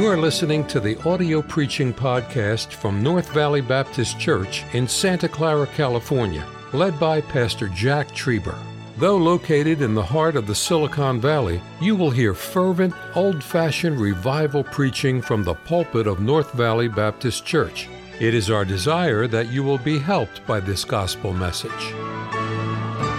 You 0.00 0.06
are 0.06 0.16
listening 0.16 0.66
to 0.68 0.80
the 0.80 0.98
audio 1.06 1.42
preaching 1.42 1.92
podcast 1.92 2.72
from 2.72 3.02
North 3.02 3.34
Valley 3.34 3.60
Baptist 3.60 4.18
Church 4.18 4.64
in 4.72 4.88
Santa 4.88 5.28
Clara, 5.28 5.66
California, 5.66 6.46
led 6.72 6.98
by 6.98 7.20
Pastor 7.20 7.68
Jack 7.68 8.08
Trieber. 8.12 8.56
Though 8.96 9.18
located 9.18 9.82
in 9.82 9.94
the 9.94 10.02
heart 10.02 10.36
of 10.36 10.46
the 10.46 10.54
Silicon 10.54 11.20
Valley, 11.20 11.60
you 11.82 11.94
will 11.94 12.10
hear 12.10 12.32
fervent, 12.32 12.94
old 13.14 13.44
fashioned 13.44 14.00
revival 14.00 14.64
preaching 14.64 15.20
from 15.20 15.44
the 15.44 15.52
pulpit 15.52 16.06
of 16.06 16.18
North 16.18 16.54
Valley 16.54 16.88
Baptist 16.88 17.44
Church. 17.44 17.86
It 18.20 18.32
is 18.32 18.50
our 18.50 18.64
desire 18.64 19.26
that 19.26 19.48
you 19.48 19.62
will 19.62 19.76
be 19.76 19.98
helped 19.98 20.46
by 20.46 20.60
this 20.60 20.82
gospel 20.82 21.34
message. 21.34 21.84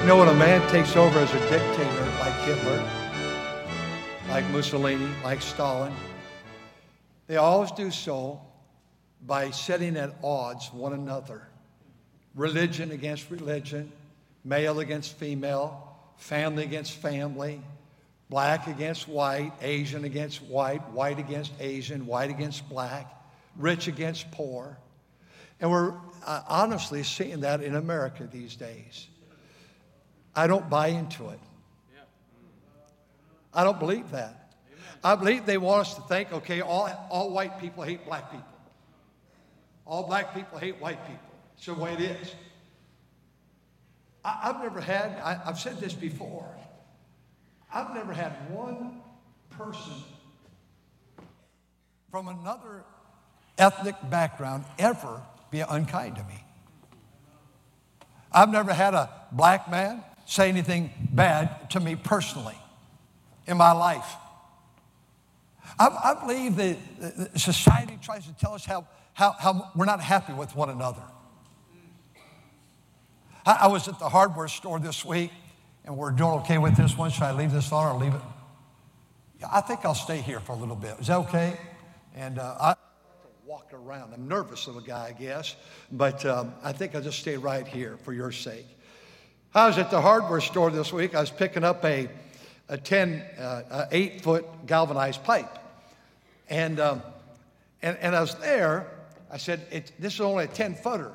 You 0.02 0.07
know, 0.07 0.18
when 0.18 0.29
a 0.29 0.34
man 0.34 0.68
takes 0.71 0.95
over 0.95 1.20
as 1.20 1.32
a 1.32 1.40
dictator 1.41 2.05
like 2.20 2.34
Hitler, 2.41 2.90
like 4.29 4.49
Mussolini, 4.49 5.09
like 5.23 5.43
Stalin, 5.43 5.93
they 7.31 7.38
always 7.38 7.71
do 7.71 7.90
so 7.91 8.41
by 9.26 9.52
setting 9.52 9.95
at 9.95 10.13
odds 10.21 10.70
one 10.73 10.91
another 10.91 11.41
religion 12.35 12.91
against 12.91 13.31
religion, 13.31 13.90
male 14.44 14.81
against 14.81 15.13
female, 15.13 15.95
family 16.17 16.63
against 16.63 16.91
family, 16.91 17.62
black 18.30 18.67
against 18.67 19.07
white, 19.07 19.54
Asian 19.62 20.04
against 20.04 20.41
white, 20.41 20.85
white 20.90 21.20
against 21.20 21.54
Asian, 21.62 22.05
white 22.05 22.30
against 22.30 22.67
black, 22.67 23.09
rich 23.55 23.88
against 23.88 24.29
poor. 24.32 24.77
And 25.62 25.71
we're 25.71 25.93
uh, 26.26 26.41
honestly 26.49 27.02
seeing 27.02 27.40
that 27.40 27.63
in 27.63 27.77
America 27.77 28.27
these 28.29 28.57
days. 28.57 29.07
I 30.35 30.48
don't 30.48 30.70
buy 30.70 30.88
into 30.88 31.29
it. 31.29 31.40
I 33.54 33.63
don't 33.63 33.79
believe 33.79 34.12
that. 34.12 34.51
I 35.04 35.15
believe 35.15 35.46
they 35.46 35.57
want 35.57 35.82
us 35.82 35.96
to 35.96 36.01
think, 36.01 36.32
okay, 36.32 36.62
all, 36.62 36.90
all 37.10 37.32
white 37.32 37.60
people 37.60 37.84
hate 37.84 38.05
black 38.05 38.32
people. 38.32 38.46
All 39.85 40.07
black 40.07 40.34
people 40.34 40.57
hate 40.57 40.79
white 40.79 41.05
people. 41.07 41.29
It's 41.57 41.65
the 41.65 41.74
way 41.74 41.93
it 41.93 42.01
is. 42.01 42.35
I, 44.24 44.40
have 44.43 44.62
never 44.62 44.79
had, 44.79 45.20
I, 45.24 45.40
I've 45.46 45.59
said 45.59 45.79
this 45.79 45.93
before, 45.93 46.48
I've 47.74 47.93
never 47.93 48.13
had 48.13 48.32
one 48.52 49.02
person 49.49 49.93
from 52.12 52.27
another 52.27 52.84
ethnic 53.57 53.96
background 54.09 54.65
ever 54.77 55.21
be 55.49 55.62
unkind 55.62 56.18
to 56.18 56.24
me. 56.24 56.43
I've 58.32 58.49
never 58.49 58.74
had 58.74 58.93
a 58.93 59.09
black 59.32 59.70
man 59.70 60.04
say 60.26 60.49
anything 60.49 60.91
bad 61.12 61.70
to 61.71 61.79
me 61.79 61.96
personally 61.96 62.57
in 63.48 63.57
my 63.57 63.71
life. 63.71 64.16
I, 65.80 65.88
I 65.88 66.25
believe 66.25 66.56
that 66.58 67.40
society 67.40 67.97
tries 68.02 68.25
to 68.25 68.34
tell 68.34 68.53
us 68.53 68.66
how, 68.66 68.88
how, 69.14 69.31
how 69.34 69.72
we're 69.75 69.86
not 69.86 70.02
happy 70.02 70.34
with 70.34 70.56
one 70.56 70.69
another. 70.69 71.03
I, 73.46 73.59
I 73.62 73.68
was 73.68 73.88
at 73.88 74.00
the 74.00 74.09
hardware 74.09 74.47
store 74.47 74.80
this 74.80 75.03
week, 75.03 75.31
and 75.86 75.97
we're 75.97 76.12
doing 76.12 76.31
okay 76.42 76.58
with 76.58 76.75
this 76.75 76.97
one. 76.97 77.12
Should 77.12 77.24
I 77.24 77.31
leave 77.31 77.52
this 77.52 77.72
on 77.72 77.96
or 77.96 78.00
leave 78.00 78.14
it? 78.14 78.22
Yeah, 79.40 79.47
I 79.52 79.62
think 79.62 79.86
I'll 79.86 79.96
stay 79.96 80.22
here 80.22 80.40
for 80.40 80.53
a 80.53 80.56
little 80.58 80.75
bit. 80.75 80.96
Is 81.00 81.08
that 81.08 81.18
okay? 81.18 81.58
And 82.16 82.38
uh, 82.38 82.56
I 82.59 82.75
walk 83.46 83.72
around. 83.74 84.14
I'm 84.14 84.28
nervous 84.28 84.68
little 84.68 84.81
guy, 84.81 85.08
I 85.08 85.19
guess, 85.19 85.56
but 85.92 86.25
um, 86.25 86.53
I 86.64 86.72
think 86.72 86.96
I'll 86.96 87.02
just 87.02 87.19
stay 87.19 87.38
right 87.38 87.68
here 87.68 87.97
for 88.03 88.14
your 88.14 88.31
sake. 88.31 88.68
I 89.53 89.68
was 89.68 89.78
at 89.78 89.92
the 89.92 90.00
hardware 90.00 90.40
store 90.40 90.72
this 90.72 90.94
week. 90.94 91.16
I 91.16 91.19
was 91.19 91.31
picking 91.31 91.64
up 91.64 91.84
a, 91.84 92.08
a 92.69 92.78
10, 92.78 93.22
uh, 93.38 93.88
8 93.92 94.22
foot 94.22 94.46
galvanized 94.66 95.24
pipe. 95.24 95.58
And, 96.52 96.81
um, 96.81 97.02
and, 97.81 97.98
and 98.02 98.14
I 98.14 98.20
was 98.20 98.36
there. 98.36 98.86
I 99.31 99.38
said, 99.38 99.62
This 99.98 100.16
is 100.16 100.22
only 100.22 100.44
a 100.44 100.48
10 100.48 100.75
footer. 100.75 101.14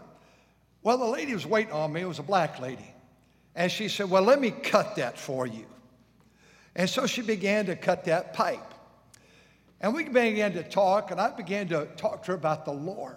Well, 0.82 0.96
the 0.96 1.04
lady 1.04 1.34
was 1.34 1.46
waiting 1.46 1.72
on 1.72 1.92
me. 1.92 2.00
It 2.00 2.08
was 2.08 2.18
a 2.18 2.24
black 2.24 2.58
lady. 2.58 2.90
And 3.54 3.70
she 3.70 3.88
said, 3.88 4.08
Well, 4.08 4.22
let 4.22 4.40
me 4.40 4.50
cut 4.50 4.96
that 4.96 5.18
for 5.18 5.46
you. 5.46 5.66
And 6.74 6.88
so 6.88 7.06
she 7.06 7.20
began 7.20 7.66
to 7.66 7.76
cut 7.76 8.06
that 8.06 8.32
pipe. 8.32 8.72
And 9.82 9.94
we 9.94 10.04
began 10.04 10.54
to 10.54 10.62
talk, 10.62 11.10
and 11.10 11.20
I 11.20 11.30
began 11.30 11.68
to 11.68 11.86
talk 11.96 12.22
to 12.24 12.28
her 12.28 12.34
about 12.34 12.64
the 12.64 12.72
Lord. 12.72 13.16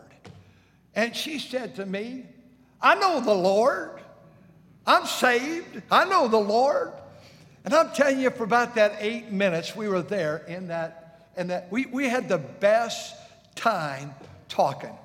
And 0.96 1.16
she 1.16 1.40
said 1.40 1.76
to 1.76 1.86
me, 1.86 2.26
I 2.82 2.96
know 2.96 3.22
the 3.22 3.34
Lord. 3.34 4.02
I'm 4.86 5.06
saved. 5.06 5.82
I 5.90 6.04
know 6.04 6.28
the 6.28 6.38
Lord. 6.38 6.92
And 7.64 7.74
I'm 7.74 7.92
telling 7.92 8.20
you, 8.20 8.30
for 8.30 8.44
about 8.44 8.76
that 8.76 8.98
eight 9.00 9.32
minutes, 9.32 9.74
we 9.74 9.88
were 9.88 10.02
there 10.02 10.40
in 10.50 10.68
that, 10.68 10.99
and 11.40 11.50
that 11.50 11.72
we, 11.72 11.86
we 11.86 12.10
had 12.10 12.28
the 12.28 12.38
best 12.38 13.16
time 13.56 14.14
talking. 14.50 14.96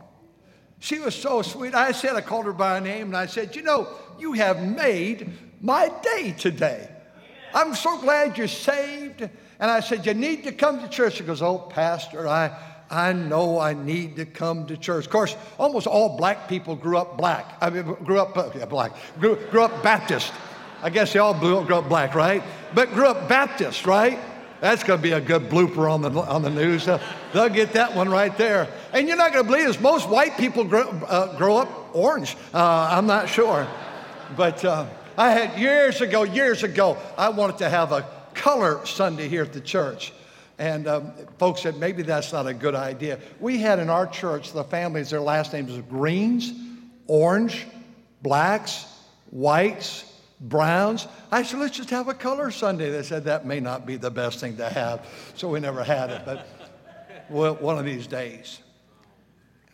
She 0.81 0.99
was 0.99 1.15
so 1.15 1.43
sweet. 1.43 1.77
I 1.77 1.93
said, 1.93 2.17
I 2.17 2.21
called 2.23 2.47
her 2.47 2.53
by 2.53 2.81
name, 2.81 3.07
and 3.07 3.17
I 3.17 3.27
said, 3.27 3.55
You 3.55 3.63
know, 3.63 3.89
you 4.19 4.33
have 4.33 4.61
made 4.61 5.31
my 5.61 5.91
day 6.03 6.35
today. 6.37 6.91
I'm 7.55 7.73
so 7.77 8.01
glad 8.01 8.37
you're 8.37 8.49
saved. 8.49 9.21
And 9.23 9.71
I 9.71 9.79
said, 9.79 10.05
You 10.05 10.13
need 10.13 10.43
to 10.45 10.53
come 10.53 10.81
to 10.81 10.89
church. 10.89 11.15
She 11.15 11.25
goes, 11.25 11.41
Oh, 11.41 11.57
Pastor, 11.59 12.27
I, 12.27 12.51
I 12.91 13.13
know 13.13 13.61
I 13.61 13.73
need 13.73 14.17
to 14.17 14.27
come 14.27 14.67
to 14.67 14.77
church. 14.77 15.05
Of 15.05 15.13
course, 15.13 15.37
almost 15.57 15.87
all 15.87 16.17
black 16.17 16.49
people 16.49 16.75
grew 16.75 16.99
up 16.99 17.17
black. 17.17 17.57
I 17.61 17.71
mean, 17.71 17.85
grew 18.05 18.19
up 18.19 18.37
uh, 18.37 18.51
yeah, 18.57 18.65
black, 18.65 18.93
grew, 19.21 19.37
grew 19.53 19.63
up 19.63 19.85
Baptist. 19.85 20.33
I 20.83 20.91
guess 20.91 21.13
they 21.13 21.21
all 21.21 21.33
grew 21.33 21.77
up 21.77 21.89
black, 21.89 22.17
right? 22.17 22.43
But 22.75 22.93
grew 22.93 23.07
up 23.07 23.29
Baptist, 23.29 23.87
right? 23.87 24.19
That's 24.65 24.83
going 24.83 24.99
to 24.99 25.03
be 25.03 25.13
a 25.13 25.21
good 25.21 25.51
blooper 25.51 25.93
on 25.93 26.01
the, 26.01 26.09
on 26.09 26.41
the 26.41 26.49
news. 26.49 26.89
Uh, 26.89 26.99
they'll 27.35 27.51
get 27.51 27.75
that 27.75 27.95
one 27.95 28.09
right 28.09 28.35
there. 28.39 28.67
And 28.95 29.07
you're 29.07 29.19
not 29.19 29.35
going 29.35 29.45
to 29.45 29.53
believe 29.53 29.67
this. 29.67 29.79
Most 29.79 30.09
white 30.09 30.39
people 30.39 30.65
grow, 30.65 30.89
uh, 30.89 31.37
grow 31.37 31.59
up 31.59 31.95
orange. 31.95 32.35
Uh, 32.55 32.89
I'm 32.91 33.07
not 33.07 33.29
sure. 33.29 33.69
But 34.39 34.65
uh, 34.65 34.87
I 35.19 35.33
had 35.33 35.61
years 35.61 36.01
ago, 36.01 36.23
years 36.23 36.63
ago, 36.63 36.97
I 37.19 37.29
wanted 37.29 37.59
to 37.59 37.69
have 37.69 37.93
a 37.93 38.09
color 38.33 38.87
Sunday 38.87 39.29
here 39.29 39.43
at 39.43 39.53
the 39.53 39.61
church. 39.61 40.15
And 40.59 40.89
um, 40.89 41.13
folks 41.37 41.61
said, 41.61 41.77
maybe 41.77 42.03
that's 42.03 42.33
not 42.33 42.47
a 42.47 42.55
good 42.55 42.75
idea. 42.75 43.19
We 43.41 43.59
had 43.59 43.79
in 43.81 43.91
our 43.91 44.07
church, 44.07 44.55
the 44.55 44.65
families, 44.65 45.11
their 45.11 45.21
last 45.21 45.53
names 45.53 45.77
were 45.77 45.83
greens, 45.83 46.55
orange, 47.07 47.67
blacks, 48.23 48.87
whites, 49.31 50.11
browns. 50.45 51.09
I 51.33 51.43
said, 51.43 51.61
let's 51.61 51.77
just 51.77 51.91
have 51.91 52.09
a 52.09 52.15
color 52.15 52.51
Sunday. 52.51 52.91
They 52.91 53.03
said 53.03 53.25
that 53.25 53.47
may 53.47 53.61
not 53.61 53.87
be 53.87 53.97
the 53.97 54.11
best 54.11 54.41
thing 54.41 54.57
to 54.59 54.69
have. 54.69 55.07
So 55.35 55.49
we 55.49 55.61
never 55.61 55.83
had 55.83 56.11
it, 56.11 56.23
but 56.25 56.47
well, 57.31 57.55
one 57.57 57.79
of 57.79 57.85
these 57.85 58.07
days. 58.07 58.61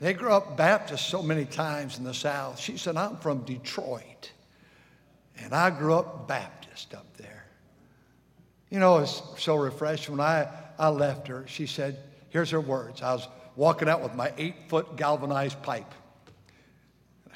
They 0.00 0.14
grew 0.14 0.32
up 0.32 0.56
Baptist 0.56 1.08
so 1.08 1.22
many 1.22 1.44
times 1.44 1.98
in 1.98 2.04
the 2.04 2.14
South. 2.14 2.58
She 2.58 2.78
said, 2.78 2.96
I'm 2.96 3.18
from 3.18 3.40
Detroit. 3.40 4.32
And 5.38 5.54
I 5.54 5.70
grew 5.70 5.94
up 5.94 6.26
Baptist 6.26 6.94
up 6.94 7.16
there. 7.16 7.44
You 8.70 8.78
know, 8.78 8.98
it's 8.98 9.22
so 9.36 9.56
refreshing. 9.56 10.16
When 10.16 10.26
I, 10.26 10.48
I 10.78 10.88
left 10.88 11.26
her, 11.26 11.44
she 11.46 11.66
said, 11.66 11.98
here's 12.30 12.50
her 12.50 12.60
words. 12.60 13.02
I 13.02 13.12
was 13.12 13.28
walking 13.56 13.88
out 13.88 14.00
with 14.00 14.14
my 14.14 14.32
eight 14.38 14.54
foot 14.68 14.96
galvanized 14.96 15.60
pipe. 15.62 15.92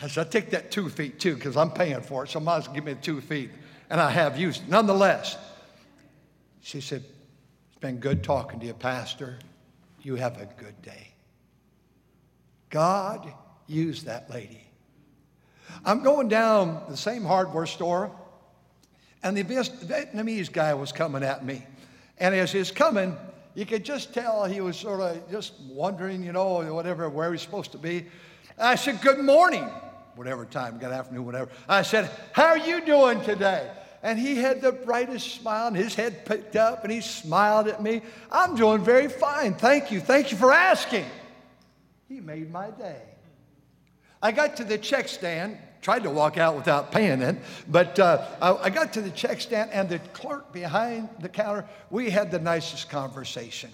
I 0.00 0.08
said, 0.08 0.26
I 0.26 0.30
take 0.30 0.50
that 0.50 0.70
two 0.70 0.88
feet 0.88 1.20
too, 1.20 1.34
because 1.34 1.56
I'm 1.56 1.70
paying 1.70 2.00
for 2.00 2.24
it, 2.24 2.30
so 2.30 2.40
might 2.40 2.58
as 2.58 2.66
well 2.66 2.74
give 2.74 2.84
me 2.84 2.94
the 2.94 3.00
two 3.00 3.20
feet. 3.20 3.50
And 3.90 4.00
I 4.00 4.10
have 4.10 4.38
used 4.38 4.62
it. 4.62 4.68
Nonetheless, 4.68 5.36
she 6.60 6.80
said, 6.80 7.04
It's 7.68 7.80
been 7.80 7.98
good 7.98 8.24
talking 8.24 8.60
to 8.60 8.66
you, 8.66 8.74
Pastor. 8.74 9.38
You 10.02 10.16
have 10.16 10.40
a 10.40 10.46
good 10.56 10.80
day. 10.82 11.12
God 12.70 13.32
used 13.66 14.06
that 14.06 14.28
lady. 14.30 14.64
I'm 15.84 16.02
going 16.02 16.28
down 16.28 16.82
the 16.88 16.96
same 16.96 17.24
hardware 17.24 17.66
store, 17.66 18.10
and 19.22 19.36
the 19.36 19.44
Vietnamese 19.44 20.52
guy 20.52 20.74
was 20.74 20.92
coming 20.92 21.22
at 21.22 21.44
me. 21.44 21.64
And 22.18 22.34
as 22.34 22.52
he's 22.52 22.70
coming, 22.70 23.16
you 23.54 23.64
could 23.64 23.84
just 23.84 24.12
tell 24.12 24.44
he 24.44 24.60
was 24.60 24.76
sort 24.76 25.00
of 25.00 25.30
just 25.30 25.54
wondering, 25.68 26.22
you 26.22 26.32
know, 26.32 26.74
whatever, 26.74 27.08
where 27.08 27.32
he's 27.32 27.42
supposed 27.42 27.72
to 27.72 27.78
be. 27.78 28.06
I 28.58 28.76
said, 28.76 29.00
Good 29.00 29.18
morning, 29.18 29.68
whatever 30.14 30.44
time, 30.44 30.78
good 30.78 30.92
afternoon, 30.92 31.24
whatever. 31.24 31.50
I 31.68 31.82
said, 31.82 32.10
How 32.32 32.46
are 32.46 32.58
you 32.58 32.84
doing 32.84 33.20
today? 33.22 33.70
And 34.02 34.18
he 34.18 34.36
had 34.36 34.60
the 34.60 34.72
brightest 34.72 35.34
smile, 35.36 35.68
and 35.68 35.76
his 35.76 35.94
head 35.94 36.26
picked 36.26 36.56
up, 36.56 36.84
and 36.84 36.92
he 36.92 37.00
smiled 37.00 37.68
at 37.68 37.82
me. 37.82 38.02
I'm 38.30 38.54
doing 38.54 38.84
very 38.84 39.08
fine. 39.08 39.54
Thank 39.54 39.90
you. 39.90 39.98
Thank 39.98 40.30
you 40.30 40.36
for 40.36 40.52
asking. 40.52 41.06
He 42.06 42.20
made 42.20 42.52
my 42.52 42.70
day. 42.70 43.00
I 44.22 44.30
got 44.30 44.56
to 44.58 44.64
the 44.64 44.76
check 44.76 45.08
stand, 45.08 45.56
tried 45.80 46.02
to 46.02 46.10
walk 46.10 46.36
out 46.36 46.54
without 46.54 46.92
paying 46.92 47.22
it, 47.22 47.36
but 47.66 47.98
uh, 47.98 48.26
I, 48.42 48.54
I 48.54 48.70
got 48.70 48.92
to 48.94 49.00
the 49.00 49.10
check 49.10 49.40
stand, 49.40 49.70
and 49.70 49.88
the 49.88 49.98
clerk 49.98 50.52
behind 50.52 51.08
the 51.20 51.28
counter, 51.28 51.66
we 51.90 52.10
had 52.10 52.30
the 52.30 52.38
nicest 52.38 52.90
conversation. 52.90 53.70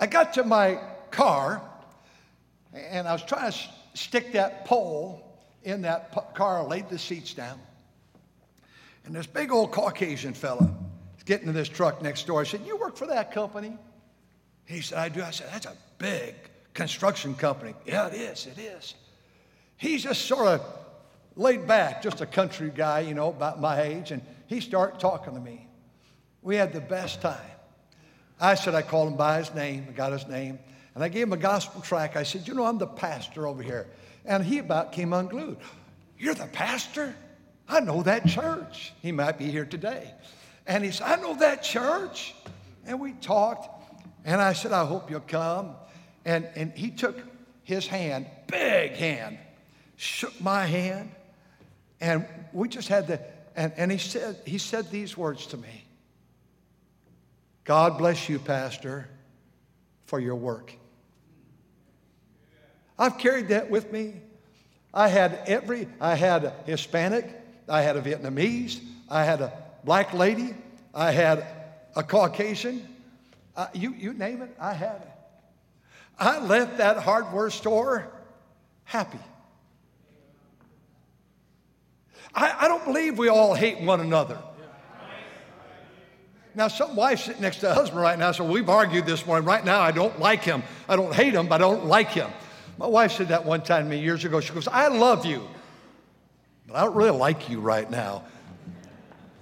I 0.00 0.06
got 0.06 0.32
to 0.34 0.44
my 0.44 0.80
car, 1.10 1.62
and 2.90 3.08
I 3.08 3.12
was 3.12 3.22
trying 3.22 3.50
to 3.50 3.58
stick 3.94 4.32
that 4.32 4.64
pole 4.64 5.22
in 5.62 5.82
that 5.82 6.34
car, 6.34 6.64
laid 6.64 6.88
the 6.88 6.98
seats 6.98 7.34
down. 7.34 7.58
And 9.04 9.14
this 9.14 9.26
big 9.26 9.52
old 9.52 9.72
Caucasian 9.72 10.34
fella 10.34 10.74
is 11.16 11.24
getting 11.24 11.46
to 11.46 11.52
this 11.52 11.68
truck 11.68 12.02
next 12.02 12.26
door. 12.26 12.40
I 12.40 12.44
said, 12.44 12.62
You 12.66 12.76
work 12.76 12.96
for 12.96 13.06
that 13.06 13.32
company? 13.32 13.76
He 14.64 14.80
said, 14.80 14.98
I 14.98 15.08
do. 15.08 15.22
I 15.22 15.30
said, 15.30 15.48
That's 15.52 15.66
a 15.66 15.76
big 15.98 16.34
construction 16.74 17.34
company. 17.34 17.74
Yeah, 17.86 18.08
it 18.08 18.14
is. 18.14 18.46
It 18.46 18.58
is. 18.58 18.94
He's 19.76 20.02
just 20.02 20.22
sort 20.22 20.46
of 20.46 20.60
laid 21.36 21.66
back, 21.66 22.02
just 22.02 22.20
a 22.20 22.26
country 22.26 22.70
guy, 22.74 23.00
you 23.00 23.14
know, 23.14 23.28
about 23.28 23.60
my 23.60 23.82
age. 23.82 24.10
And 24.10 24.22
he 24.46 24.60
started 24.60 24.98
talking 24.98 25.34
to 25.34 25.40
me. 25.40 25.66
We 26.42 26.56
had 26.56 26.72
the 26.72 26.80
best 26.80 27.20
time. 27.20 27.38
I 28.40 28.54
said, 28.54 28.74
I 28.74 28.82
called 28.82 29.08
him 29.08 29.16
by 29.16 29.38
his 29.38 29.54
name, 29.54 29.86
I 29.88 29.92
got 29.92 30.12
his 30.12 30.26
name, 30.26 30.58
and 30.96 31.04
I 31.04 31.08
gave 31.08 31.24
him 31.24 31.34
a 31.34 31.36
gospel 31.36 31.82
tract. 31.82 32.16
I 32.16 32.22
said, 32.22 32.48
You 32.48 32.54
know, 32.54 32.64
I'm 32.64 32.78
the 32.78 32.86
pastor 32.86 33.46
over 33.46 33.62
here. 33.62 33.86
And 34.24 34.42
he 34.42 34.58
about 34.58 34.92
came 34.92 35.12
unglued. 35.12 35.58
You're 36.18 36.32
the 36.32 36.46
pastor? 36.46 37.14
I 37.68 37.80
know 37.80 38.02
that 38.04 38.26
church. 38.26 38.94
He 39.02 39.12
might 39.12 39.36
be 39.36 39.50
here 39.50 39.66
today. 39.66 40.10
And 40.66 40.82
he 40.82 40.90
said, 40.90 41.06
I 41.06 41.20
know 41.20 41.36
that 41.36 41.62
church. 41.62 42.34
And 42.86 42.98
we 42.98 43.12
talked, 43.12 43.68
and 44.24 44.40
I 44.40 44.54
said, 44.54 44.72
I 44.72 44.86
hope 44.86 45.10
you'll 45.10 45.20
come. 45.20 45.74
And, 46.24 46.48
and 46.56 46.72
he 46.72 46.90
took 46.90 47.18
his 47.62 47.86
hand, 47.86 48.26
big 48.46 48.92
hand, 48.92 49.36
shook 49.96 50.40
my 50.40 50.64
hand, 50.64 51.10
and 52.00 52.24
we 52.54 52.68
just 52.68 52.88
had 52.88 53.06
the, 53.06 53.20
and, 53.54 53.70
and 53.76 53.92
he 53.92 53.98
said, 53.98 54.40
he 54.46 54.56
said 54.56 54.90
these 54.90 55.14
words 55.14 55.46
to 55.48 55.58
me. 55.58 55.84
God 57.64 57.98
bless 57.98 58.30
you, 58.30 58.38
Pastor, 58.38 59.08
for 60.06 60.18
your 60.20 60.36
work. 60.36 60.72
I've 62.98 63.18
carried 63.18 63.48
that 63.48 63.70
with 63.70 63.92
me. 63.92 64.14
I 64.92 65.08
had 65.08 65.40
every, 65.46 65.88
I 66.00 66.14
had 66.14 66.44
a 66.44 66.54
Hispanic, 66.64 67.28
I 67.68 67.82
had 67.82 67.96
a 67.96 68.02
Vietnamese, 68.02 68.80
I 69.10 69.24
had 69.24 69.42
a 69.42 69.52
black 69.84 70.14
lady, 70.14 70.54
I 70.94 71.10
had 71.12 71.46
a 71.94 72.02
Caucasian. 72.02 72.88
You, 73.74 73.92
you 73.92 74.12
name 74.14 74.42
it, 74.42 74.54
I 74.60 74.72
had 74.72 74.96
it. 75.02 75.10
I 76.18 76.38
left 76.38 76.78
that 76.78 76.96
hardware 76.96 77.50
store 77.50 78.10
happy. 78.84 79.18
I, 82.34 82.64
I 82.64 82.68
don't 82.68 82.84
believe 82.84 83.18
we 83.18 83.28
all 83.28 83.54
hate 83.54 83.80
one 83.80 84.00
another. 84.00 84.38
Now, 86.54 86.68
some 86.68 86.96
wife 86.96 87.20
sitting 87.20 87.42
next 87.42 87.58
to 87.58 87.70
a 87.70 87.74
husband 87.74 88.00
right 88.00 88.18
now 88.18 88.32
said, 88.32 88.44
well, 88.44 88.52
We've 88.52 88.68
argued 88.68 89.04
this 89.04 89.26
morning. 89.26 89.46
Right 89.46 89.62
now, 89.62 89.80
I 89.80 89.90
don't 89.90 90.18
like 90.18 90.42
him. 90.42 90.62
I 90.88 90.96
don't 90.96 91.14
hate 91.14 91.34
him, 91.34 91.48
but 91.48 91.56
I 91.56 91.58
don't 91.58 91.84
like 91.84 92.08
him. 92.08 92.30
My 92.78 92.86
wife 92.86 93.12
said 93.12 93.28
that 93.28 93.44
one 93.44 93.62
time 93.62 93.84
to 93.84 93.90
me 93.90 93.98
years 93.98 94.24
ago. 94.24 94.40
She 94.40 94.52
goes, 94.52 94.68
I 94.68 94.88
love 94.88 95.24
you, 95.24 95.48
but 96.66 96.76
I 96.76 96.84
don't 96.84 96.94
really 96.94 97.16
like 97.16 97.48
you 97.48 97.60
right 97.60 97.90
now. 97.90 98.24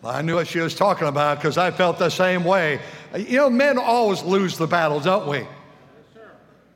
I 0.04 0.20
knew 0.22 0.34
what 0.34 0.46
she 0.46 0.58
was 0.58 0.74
talking 0.74 1.08
about 1.08 1.38
because 1.38 1.56
I 1.56 1.70
felt 1.70 1.98
the 1.98 2.10
same 2.10 2.44
way. 2.44 2.80
You 3.16 3.38
know, 3.38 3.50
men 3.50 3.78
always 3.78 4.22
lose 4.22 4.58
the 4.58 4.66
battle, 4.66 5.00
don't 5.00 5.26
we? 5.28 5.46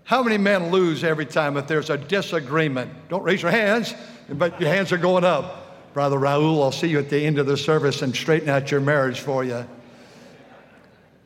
How 0.04 0.22
many 0.22 0.38
men 0.38 0.70
lose 0.70 1.04
every 1.04 1.26
time 1.26 1.58
if 1.58 1.66
there's 1.66 1.90
a 1.90 1.98
disagreement? 1.98 2.90
Don't 3.10 3.22
raise 3.22 3.42
your 3.42 3.50
hands, 3.50 3.94
but 4.30 4.58
your 4.58 4.70
hands 4.70 4.90
are 4.92 4.96
going 4.96 5.24
up. 5.24 5.92
Brother 5.92 6.16
Raul, 6.16 6.62
I'll 6.62 6.72
see 6.72 6.86
you 6.86 6.98
at 6.98 7.10
the 7.10 7.26
end 7.26 7.38
of 7.38 7.46
the 7.46 7.56
service 7.56 8.00
and 8.00 8.16
straighten 8.16 8.48
out 8.48 8.70
your 8.70 8.80
marriage 8.80 9.20
for 9.20 9.44
you. 9.44 9.66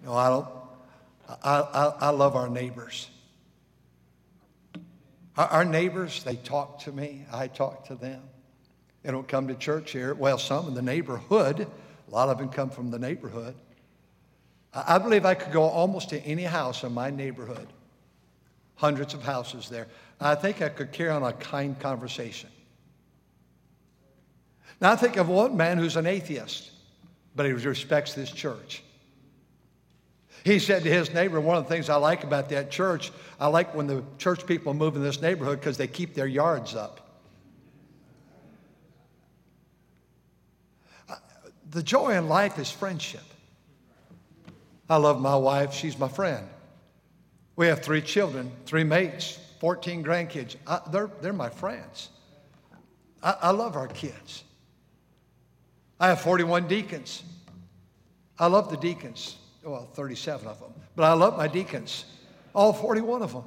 No, 0.05 0.15
I 0.15 0.29
don't. 0.29 0.49
I, 1.45 1.61
I, 1.61 1.93
I 2.01 2.11
love 2.11 2.35
our 2.35 2.49
neighbors. 2.49 3.09
Our, 5.37 5.65
neighbors, 5.65 6.23
they 6.25 6.37
talk 6.37 6.81
to 6.81 6.93
me, 6.93 7.25
I 7.33 7.47
talk 7.47 7.87
to 7.87 7.95
them. 7.95 8.23
They 9.03 9.11
don't 9.11 9.27
come 9.27 9.49
to 9.49 9.55
church 9.55 9.91
here. 9.91 10.15
Well, 10.15 10.39
some 10.39 10.69
in 10.69 10.75
the 10.75 10.83
neighborhood, 10.83 11.61
a 11.61 12.11
lot 12.11 12.29
of 12.29 12.39
them 12.39 12.51
come 12.51 12.71
from 12.71 12.91
the 12.91 12.99
neighborhood. 12.99 13.55
I, 14.75 14.97
I 14.97 14.99
believe 14.99 15.25
I 15.25 15.35
could 15.35 15.53
go 15.53 15.63
almost 15.63 16.11
to 16.11 16.21
any 16.21 16.43
house 16.45 16.85
in 16.85 16.93
my 16.93 17.11
neighborhood, 17.11 17.67
hundreds 18.75 19.15
of 19.15 19.23
houses 19.23 19.69
there. 19.69 19.87
I 20.21 20.35
think 20.35 20.61
I 20.61 20.69
could 20.69 20.93
carry 20.93 21.11
on 21.11 21.23
a 21.23 21.33
kind 21.33 21.79
conversation. 21.81 22.51
Now, 24.81 24.93
I 24.93 24.97
think 24.97 25.17
of 25.17 25.29
one 25.29 25.57
man 25.57 25.79
who's 25.79 25.97
an 25.97 26.07
atheist, 26.07 26.71
but 27.35 27.47
he 27.47 27.53
respects 27.53 28.15
this 28.15 28.31
church. 28.31 28.83
He 30.45 30.59
said 30.59 30.83
to 30.83 30.91
his 30.91 31.15
neighbor, 31.15 31.41
One 31.41 31.57
of 31.57 31.65
the 31.65 31.69
things 31.69 31.89
I 31.89 31.97
like 31.97 32.25
about 32.25 32.49
that 32.49 32.71
church, 32.71 33.13
I 33.39 33.47
like 33.47 33.75
when 33.75 33.87
the 33.87 34.03
church 34.19 34.45
people 34.47 34.75
move 34.75 34.97
in 34.97 35.03
this 35.03 35.21
neighborhood 35.21 35.61
because 35.61 35.77
they 35.77 35.87
keep 35.87 36.15
their 36.15 36.27
yards 36.27 36.75
up. 36.75 36.99
The 41.71 41.83
joy 41.83 42.17
in 42.19 42.29
life 42.29 42.59
is 42.59 42.71
friendship. 42.71 43.23
I 44.91 44.97
love 44.97 45.21
my 45.21 45.37
wife, 45.37 45.73
she's 45.73 45.99
my 45.99 46.09
friend. 46.09 46.47
We 47.57 47.67
have 47.69 47.83
three 47.83 48.03
children, 48.03 48.51
three 48.67 48.85
mates, 48.85 49.39
14 49.61 50.05
grandkids. 50.05 50.57
I, 50.67 50.81
they're, 50.91 51.11
they're 51.21 51.33
my 51.33 51.49
friends. 51.49 52.11
I, 53.23 53.37
I 53.43 53.51
love 53.53 53.77
our 53.77 53.87
kids. 53.87 54.43
I 56.01 56.09
have 56.09 56.21
41 56.21 56.67
deacons. 56.67 57.23
I 58.39 58.49
love 58.49 58.71
the 58.71 58.77
deacons 58.77 59.37
well, 59.65 59.89
37 59.93 60.47
of 60.47 60.61
them. 60.61 60.73
But 60.97 61.05
I 61.05 61.13
love 61.13 61.37
my 61.37 61.49
deacons, 61.49 62.05
all 62.55 62.73
41 62.73 63.23
of 63.23 63.33
them. 63.33 63.45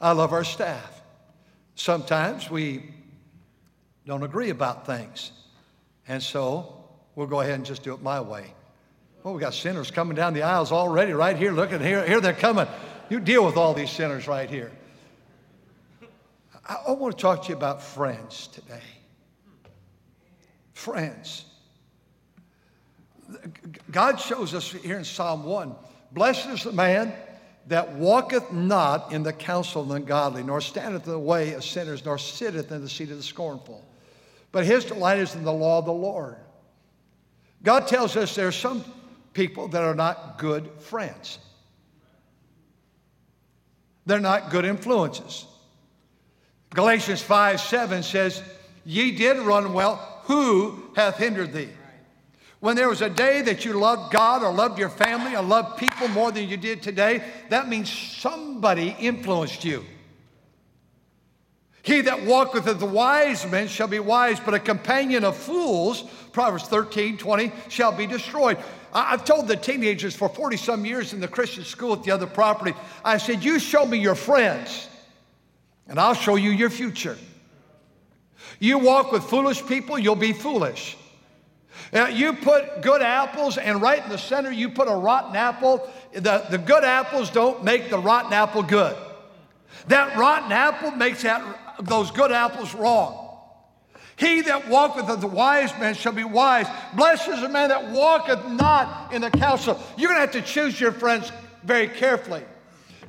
I 0.00 0.12
love 0.12 0.32
our 0.32 0.44
staff. 0.44 1.02
Sometimes 1.74 2.50
we 2.50 2.90
don't 4.06 4.22
agree 4.22 4.50
about 4.50 4.86
things. 4.86 5.32
And 6.06 6.22
so 6.22 6.84
we'll 7.14 7.26
go 7.26 7.40
ahead 7.40 7.54
and 7.54 7.66
just 7.66 7.82
do 7.82 7.92
it 7.92 8.02
my 8.02 8.20
way. 8.20 8.52
Well, 9.22 9.34
we 9.34 9.40
got 9.40 9.54
sinners 9.54 9.90
coming 9.90 10.14
down 10.14 10.32
the 10.32 10.42
aisles 10.42 10.72
already, 10.72 11.12
right 11.12 11.36
here. 11.36 11.52
Look 11.52 11.72
at 11.72 11.80
here. 11.80 12.06
Here 12.06 12.20
they're 12.20 12.32
coming. 12.32 12.66
You 13.10 13.20
deal 13.20 13.44
with 13.44 13.56
all 13.56 13.74
these 13.74 13.90
sinners 13.90 14.26
right 14.26 14.48
here. 14.48 14.70
I, 16.66 16.76
I 16.88 16.90
want 16.92 17.16
to 17.16 17.20
talk 17.20 17.42
to 17.44 17.48
you 17.50 17.56
about 17.56 17.82
friends 17.82 18.46
today. 18.48 18.82
Friends. 20.72 21.44
God 23.90 24.20
shows 24.20 24.54
us 24.54 24.70
here 24.70 24.98
in 24.98 25.04
Psalm 25.04 25.44
1 25.44 25.74
Blessed 26.12 26.48
is 26.48 26.64
the 26.64 26.72
man 26.72 27.12
that 27.66 27.92
walketh 27.92 28.50
not 28.50 29.12
in 29.12 29.22
the 29.22 29.32
counsel 29.32 29.82
of 29.82 29.88
the 29.88 29.94
ungodly, 29.96 30.42
nor 30.42 30.60
standeth 30.60 31.04
in 31.04 31.12
the 31.12 31.18
way 31.18 31.52
of 31.52 31.62
sinners, 31.62 32.04
nor 32.04 32.16
sitteth 32.16 32.72
in 32.72 32.80
the 32.80 32.88
seat 32.88 33.10
of 33.10 33.18
the 33.18 33.22
scornful. 33.22 33.84
But 34.52 34.64
his 34.64 34.86
delight 34.86 35.18
is 35.18 35.34
in 35.34 35.44
the 35.44 35.52
law 35.52 35.78
of 35.78 35.84
the 35.84 35.92
Lord. 35.92 36.36
God 37.62 37.86
tells 37.86 38.16
us 38.16 38.34
there 38.34 38.48
are 38.48 38.52
some 38.52 38.84
people 39.34 39.68
that 39.68 39.82
are 39.82 39.94
not 39.94 40.38
good 40.38 40.70
friends. 40.78 41.38
They're 44.06 44.20
not 44.20 44.50
good 44.50 44.64
influences. 44.64 45.44
Galatians 46.70 47.20
5 47.20 47.60
7 47.60 48.02
says, 48.02 48.42
Ye 48.86 49.12
did 49.12 49.38
run 49.38 49.74
well. 49.74 49.96
Who 50.24 50.90
hath 50.96 51.18
hindered 51.18 51.52
thee? 51.52 51.68
When 52.60 52.74
there 52.74 52.88
was 52.88 53.02
a 53.02 53.10
day 53.10 53.42
that 53.42 53.64
you 53.64 53.74
loved 53.74 54.12
God 54.12 54.42
or 54.42 54.52
loved 54.52 54.78
your 54.78 54.88
family 54.88 55.36
or 55.36 55.42
loved 55.42 55.78
people 55.78 56.08
more 56.08 56.32
than 56.32 56.48
you 56.48 56.56
did 56.56 56.82
today, 56.82 57.22
that 57.50 57.68
means 57.68 57.90
somebody 57.90 58.96
influenced 58.98 59.64
you. 59.64 59.84
He 61.82 62.00
that 62.02 62.24
walketh 62.24 62.66
with 62.66 62.80
the 62.80 62.86
wise 62.86 63.46
men 63.46 63.68
shall 63.68 63.86
be 63.86 64.00
wise, 64.00 64.40
but 64.40 64.54
a 64.54 64.58
companion 64.58 65.24
of 65.24 65.36
fools, 65.36 66.02
Proverbs 66.32 66.64
13, 66.64 67.16
20, 67.16 67.52
shall 67.68 67.92
be 67.92 68.06
destroyed. 68.06 68.58
I've 68.92 69.24
told 69.24 69.48
the 69.48 69.56
teenagers 69.56 70.16
for 70.16 70.28
40 70.28 70.56
some 70.56 70.84
years 70.84 71.12
in 71.12 71.20
the 71.20 71.28
Christian 71.28 71.64
school 71.64 71.92
at 71.92 72.02
the 72.02 72.10
other 72.10 72.26
property, 72.26 72.74
I 73.04 73.18
said, 73.18 73.44
You 73.44 73.58
show 73.58 73.86
me 73.86 73.98
your 73.98 74.16
friends, 74.16 74.88
and 75.86 76.00
I'll 76.00 76.14
show 76.14 76.34
you 76.34 76.50
your 76.50 76.70
future. 76.70 77.16
You 78.58 78.78
walk 78.78 79.12
with 79.12 79.22
foolish 79.22 79.64
people, 79.64 79.98
you'll 79.98 80.16
be 80.16 80.32
foolish. 80.32 80.96
You 81.92 82.34
put 82.34 82.82
good 82.82 83.00
apples, 83.00 83.56
and 83.56 83.80
right 83.80 84.02
in 84.02 84.10
the 84.10 84.18
center, 84.18 84.52
you 84.52 84.68
put 84.68 84.88
a 84.88 84.94
rotten 84.94 85.34
apple. 85.36 85.88
The, 86.12 86.44
the 86.50 86.58
good 86.58 86.84
apples 86.84 87.30
don't 87.30 87.64
make 87.64 87.88
the 87.88 87.98
rotten 87.98 88.32
apple 88.32 88.62
good. 88.62 88.96
That 89.86 90.16
rotten 90.18 90.52
apple 90.52 90.90
makes 90.90 91.22
that, 91.22 91.42
those 91.80 92.10
good 92.10 92.32
apples 92.32 92.74
wrong. 92.74 93.26
He 94.16 94.40
that 94.42 94.68
walketh 94.68 95.08
with 95.08 95.20
the 95.20 95.28
wise 95.28 95.70
men 95.78 95.94
shall 95.94 96.12
be 96.12 96.24
wise. 96.24 96.66
Blessed 96.94 97.28
is 97.28 97.40
the 97.40 97.48
man 97.48 97.68
that 97.68 97.90
walketh 97.90 98.44
not 98.48 99.12
in 99.12 99.22
the 99.22 99.30
counsel. 99.30 99.80
You're 99.96 100.10
going 100.10 100.26
to 100.26 100.32
have 100.32 100.44
to 100.44 100.52
choose 100.52 100.80
your 100.80 100.90
friends 100.90 101.30
very 101.62 101.86
carefully 101.86 102.42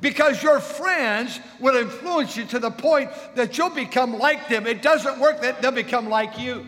because 0.00 0.40
your 0.40 0.60
friends 0.60 1.40
will 1.58 1.76
influence 1.76 2.36
you 2.36 2.44
to 2.46 2.60
the 2.60 2.70
point 2.70 3.10
that 3.34 3.58
you'll 3.58 3.70
become 3.70 4.18
like 4.18 4.48
them. 4.48 4.66
It 4.66 4.82
doesn't 4.82 5.18
work 5.18 5.42
that 5.42 5.60
they'll 5.60 5.72
become 5.72 6.08
like 6.08 6.38
you. 6.38 6.66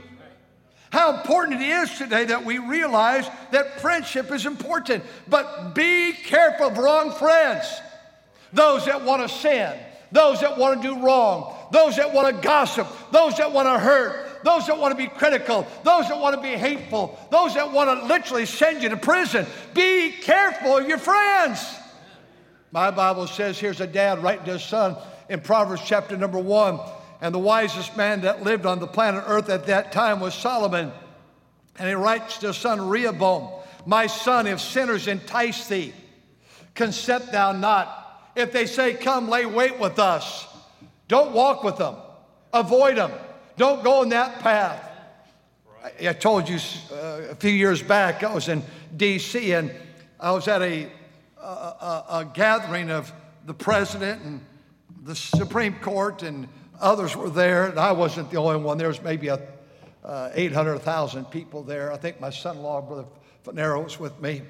How 0.93 1.17
important 1.17 1.63
it 1.63 1.65
is 1.65 1.97
today 1.97 2.27
that 2.27 2.45
we 2.45 2.59
realize 2.59 3.27
that 3.51 3.81
friendship 3.81 4.31
is 4.31 4.45
important. 4.45 5.03
But 5.27 5.75
be 5.75 6.13
careful 6.13 6.67
of 6.67 6.77
wrong 6.77 7.13
friends. 7.13 7.65
Those 8.53 8.85
that 8.85 9.03
want 9.03 9.27
to 9.27 9.35
sin, 9.35 9.75
those 10.13 10.43
that 10.43 10.59
want 10.59 10.83
to 10.83 10.89
do 10.89 11.03
wrong, 11.03 11.57
those 11.73 11.97
that 11.97 12.13
want 12.13 12.37
to 12.37 12.43
gossip, 12.43 12.87
those 13.11 13.39
that 13.39 13.51
want 13.51 13.69
to 13.69 13.79
hurt, 13.79 14.45
those 14.45 14.67
that 14.67 14.77
want 14.77 14.93
to 14.93 15.03
be 15.03 15.09
critical, 15.09 15.67
those 15.83 16.09
that 16.09 16.21
want 16.21 16.37
to 16.37 16.43
be 16.43 16.59
hateful, 16.59 17.19
those 17.31 17.55
that 17.55 17.73
want 17.73 17.89
to 17.89 18.07
literally 18.07 18.45
send 18.45 18.83
you 18.83 18.91
to 18.91 18.97
prison. 18.99 19.47
Be 19.73 20.11
careful 20.11 20.77
of 20.77 20.87
your 20.87 20.99
friends. 20.99 21.75
My 22.71 22.91
Bible 22.91 23.27
says 23.27 23.59
here's 23.59 23.81
a 23.81 23.87
dad 23.87 24.23
writing 24.23 24.45
to 24.45 24.53
his 24.53 24.63
son 24.63 24.99
in 25.31 25.41
Proverbs 25.41 25.81
chapter 25.87 26.19
number 26.19 26.39
one. 26.39 26.79
And 27.23 27.33
the 27.33 27.39
wisest 27.39 27.97
man 27.97 28.23
that 28.23 28.43
lived 28.43 28.67
on 28.67 28.81
the 28.81 28.87
planet 28.89 29.23
Earth 29.25 29.49
at 29.49 29.67
that 29.67 29.93
time 29.93 30.19
was 30.19 30.35
Solomon. 30.35 30.91
And 31.79 31.89
he 31.89 31.95
writes 31.95 32.39
to 32.39 32.49
his 32.49 32.57
son 32.57 32.89
Rehoboam, 32.89 33.49
My 33.87 34.09
son, 34.09 34.49
if 34.49 34.61
sinners 34.61 35.07
entice 35.07 35.69
thee, 35.69 35.95
consent 36.75 37.31
thou 37.31 37.53
not. 37.53 38.33
If 38.35 38.51
they 38.53 38.67
say, 38.67 38.95
Come, 38.95 39.29
lay 39.29 39.47
wait 39.47 39.79
with 39.79 40.01
us, 40.01 40.49
don't 41.07 41.33
walk 41.33 41.63
with 41.63 41.77
them, 41.77 41.95
avoid 42.53 42.97
them, 42.97 43.13
don't 43.57 43.85
go 43.85 44.03
in 44.03 44.09
that 44.09 44.41
path. 44.41 44.89
I, 46.01 46.13
told 46.15 46.49
you 46.49 46.59
uh, 46.93 47.21
a 47.31 47.35
few 47.37 47.53
years 47.53 47.83
back, 47.83 48.25
I 48.25 48.35
was 48.35 48.49
in 48.49 48.63
D.C. 48.97 49.53
and 49.53 49.71
I 50.19 50.33
was 50.33 50.49
at 50.49 50.61
a, 50.61 50.89
a, 51.41 51.45
a, 51.45 52.05
a 52.11 52.31
gathering 52.35 52.91
of 52.91 53.13
the 53.47 53.55
president 53.55 54.23
and 54.23 54.41
the 55.05 55.15
Supreme 55.15 55.75
Court 55.75 56.23
and 56.25 56.49
others 56.83 57.17
were 57.17 57.31
there, 57.31 57.67
and 57.67 57.79
I 57.79 57.93
wasn't 57.93 58.31
the 58.31 58.37
only 58.37 58.57
one. 58.57 58.77
There 58.77 58.89
was 58.89 59.01
maybe 59.01 59.29
a, 59.29 59.41
uh, 60.05 60.31
800,000 60.35 61.27
people 61.27 61.63
there. 61.63 61.93
I 61.93 61.97
think 61.97 62.21
my 62.21 62.31
son-in-law, 62.31 62.83
Brother 62.83 63.05
Fanero, 63.45 63.85
was 63.85 63.99
with 63.99 64.21
me. 64.21 64.43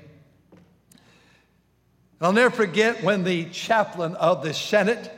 I'll 2.20 2.32
never 2.32 2.54
forget 2.54 3.02
when 3.02 3.24
the 3.24 3.46
chaplain 3.46 4.14
of 4.14 4.44
the 4.44 4.54
Senate 4.54 5.10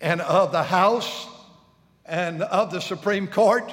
and 0.00 0.20
of 0.20 0.50
the 0.50 0.64
House 0.64 1.28
and 2.04 2.42
of 2.42 2.72
the 2.72 2.80
Supreme 2.80 3.28
Court 3.28 3.72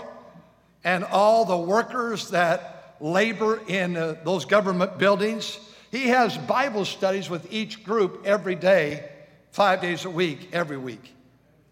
and 0.83 1.03
all 1.03 1.45
the 1.45 1.57
workers 1.57 2.29
that 2.29 2.95
labor 2.99 3.59
in 3.67 3.97
uh, 3.97 4.17
those 4.23 4.45
government 4.45 4.99
buildings, 4.99 5.59
he 5.89 6.09
has 6.09 6.37
Bible 6.37 6.85
studies 6.85 7.27
with 7.27 7.51
each 7.51 7.83
group 7.83 8.21
every 8.23 8.55
day, 8.55 9.09
five 9.51 9.81
days 9.81 10.05
a 10.05 10.09
week, 10.09 10.49
every 10.53 10.77
week. 10.77 11.14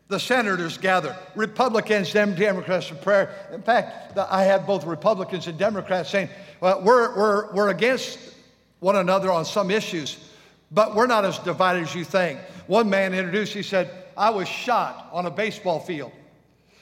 The 0.10 0.20
senators 0.20 0.78
gather, 0.78 1.18
Republicans 1.36 2.12
Democrats 2.12 2.92
in 2.92 2.98
prayer. 2.98 3.48
In 3.52 3.62
fact, 3.62 4.18
I 4.18 4.44
had 4.44 4.68
both 4.68 4.86
Republicans 4.86 5.48
and 5.48 5.58
Democrats 5.58 6.10
saying, 6.10 6.30
well, 6.60 6.82
we're, 6.82 7.16
we're, 7.16 7.54
we're 7.54 7.70
against 7.70 8.20
one 8.80 8.96
another 8.96 9.32
on 9.32 9.46
some 9.46 9.72
issues, 9.72 10.18
but 10.72 10.94
we're 10.94 11.08
not 11.08 11.26
as 11.26 11.40
divided 11.40 11.84
as 11.84 11.96
you 11.96 12.04
think. 12.04 12.40
One 12.68 12.90
man 12.90 13.14
introduced, 13.14 13.54
he 13.54 13.64
said, 13.64 13.90
I 14.18 14.30
was 14.30 14.48
shot 14.48 15.10
on 15.12 15.26
a 15.26 15.32
baseball 15.32 15.80
field. 15.80 16.12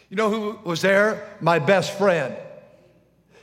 You 0.10 0.18
know 0.18 0.30
who 0.30 0.60
was 0.64 0.82
there? 0.82 1.30
My 1.40 1.60
best 1.60 1.98
friend. 1.98 2.36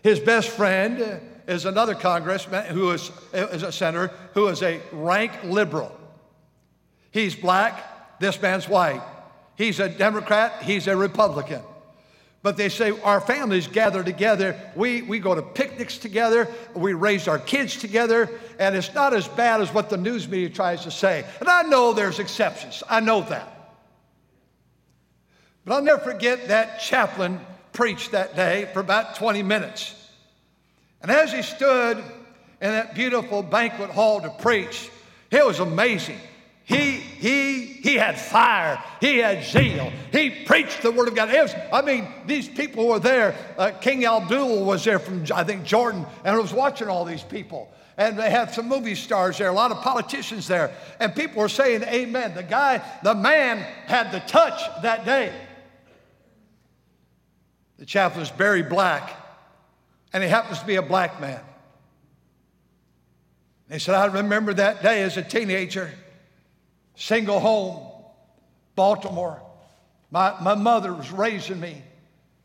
His 0.02 0.20
best 0.20 0.50
friend 0.50 1.20
is 1.46 1.64
another 1.64 1.94
congressman 1.94 2.66
who 2.66 2.90
is, 2.90 3.10
is 3.32 3.62
a 3.62 3.72
senator 3.72 4.12
who 4.34 4.48
is 4.48 4.62
a 4.62 4.80
rank 4.92 5.32
liberal. 5.44 5.96
He's 7.10 7.34
black, 7.34 8.20
this 8.20 8.40
man's 8.42 8.68
white. 8.68 9.02
He's 9.58 9.80
a 9.80 9.88
Democrat, 9.88 10.62
he's 10.62 10.86
a 10.86 10.96
Republican. 10.96 11.60
But 12.44 12.56
they 12.56 12.68
say 12.68 12.92
our 13.00 13.20
families 13.20 13.66
gather 13.66 14.04
together. 14.04 14.56
We, 14.76 15.02
we 15.02 15.18
go 15.18 15.34
to 15.34 15.42
picnics 15.42 15.98
together. 15.98 16.46
We 16.74 16.92
raise 16.92 17.26
our 17.26 17.40
kids 17.40 17.76
together. 17.76 18.30
And 18.60 18.76
it's 18.76 18.94
not 18.94 19.12
as 19.12 19.26
bad 19.26 19.60
as 19.60 19.74
what 19.74 19.90
the 19.90 19.96
news 19.96 20.28
media 20.28 20.48
tries 20.48 20.84
to 20.84 20.92
say. 20.92 21.26
And 21.40 21.48
I 21.48 21.62
know 21.62 21.92
there's 21.92 22.20
exceptions. 22.20 22.84
I 22.88 23.00
know 23.00 23.22
that. 23.22 23.52
But 25.64 25.74
I'll 25.74 25.82
never 25.82 26.00
forget 26.00 26.46
that 26.46 26.78
chaplain 26.78 27.40
preached 27.72 28.12
that 28.12 28.36
day 28.36 28.68
for 28.72 28.78
about 28.78 29.16
20 29.16 29.42
minutes. 29.42 29.92
And 31.02 31.10
as 31.10 31.32
he 31.32 31.42
stood 31.42 31.98
in 31.98 32.70
that 32.70 32.94
beautiful 32.94 33.42
banquet 33.42 33.90
hall 33.90 34.20
to 34.20 34.30
preach, 34.30 34.88
it 35.32 35.44
was 35.44 35.58
amazing. 35.58 36.20
He, 36.68 36.96
he, 36.98 37.64
he 37.64 37.94
had 37.94 38.20
fire. 38.20 38.82
He 39.00 39.16
had 39.18 39.42
zeal. 39.42 39.90
He 40.12 40.28
preached 40.44 40.82
the 40.82 40.92
word 40.92 41.08
of 41.08 41.14
God. 41.14 41.30
Was, 41.30 41.54
I 41.72 41.80
mean, 41.80 42.06
these 42.26 42.46
people 42.46 42.88
were 42.88 42.98
there. 42.98 43.34
Uh, 43.56 43.70
King 43.70 44.04
Abdul 44.04 44.66
was 44.66 44.84
there 44.84 44.98
from, 44.98 45.24
I 45.34 45.44
think, 45.44 45.64
Jordan, 45.64 46.04
and 46.24 46.36
I 46.36 46.38
was 46.38 46.52
watching 46.52 46.88
all 46.88 47.06
these 47.06 47.22
people. 47.22 47.72
And 47.96 48.18
they 48.18 48.28
had 48.28 48.52
some 48.52 48.68
movie 48.68 48.94
stars 48.96 49.38
there, 49.38 49.48
a 49.48 49.52
lot 49.52 49.72
of 49.72 49.78
politicians 49.78 50.46
there. 50.46 50.70
And 51.00 51.14
people 51.14 51.40
were 51.40 51.48
saying, 51.48 51.84
Amen. 51.84 52.34
The 52.34 52.42
guy, 52.42 52.82
the 53.02 53.14
man 53.14 53.60
had 53.86 54.12
the 54.12 54.20
touch 54.20 54.60
that 54.82 55.06
day. 55.06 55.32
The 57.78 57.86
chaplain 57.86 58.20
was 58.20 58.30
Barry 58.30 58.62
Black, 58.62 59.16
and 60.12 60.22
he 60.22 60.28
happens 60.28 60.58
to 60.58 60.66
be 60.66 60.76
a 60.76 60.82
black 60.82 61.18
man. 61.18 61.40
He 63.70 63.78
said, 63.78 63.94
I 63.94 64.04
remember 64.04 64.52
that 64.52 64.82
day 64.82 65.02
as 65.02 65.16
a 65.16 65.22
teenager 65.22 65.90
single 66.98 67.38
home, 67.38 67.86
Baltimore. 68.74 69.40
My, 70.10 70.34
my 70.42 70.54
mother 70.54 70.92
was 70.92 71.10
raising 71.10 71.60
me. 71.60 71.82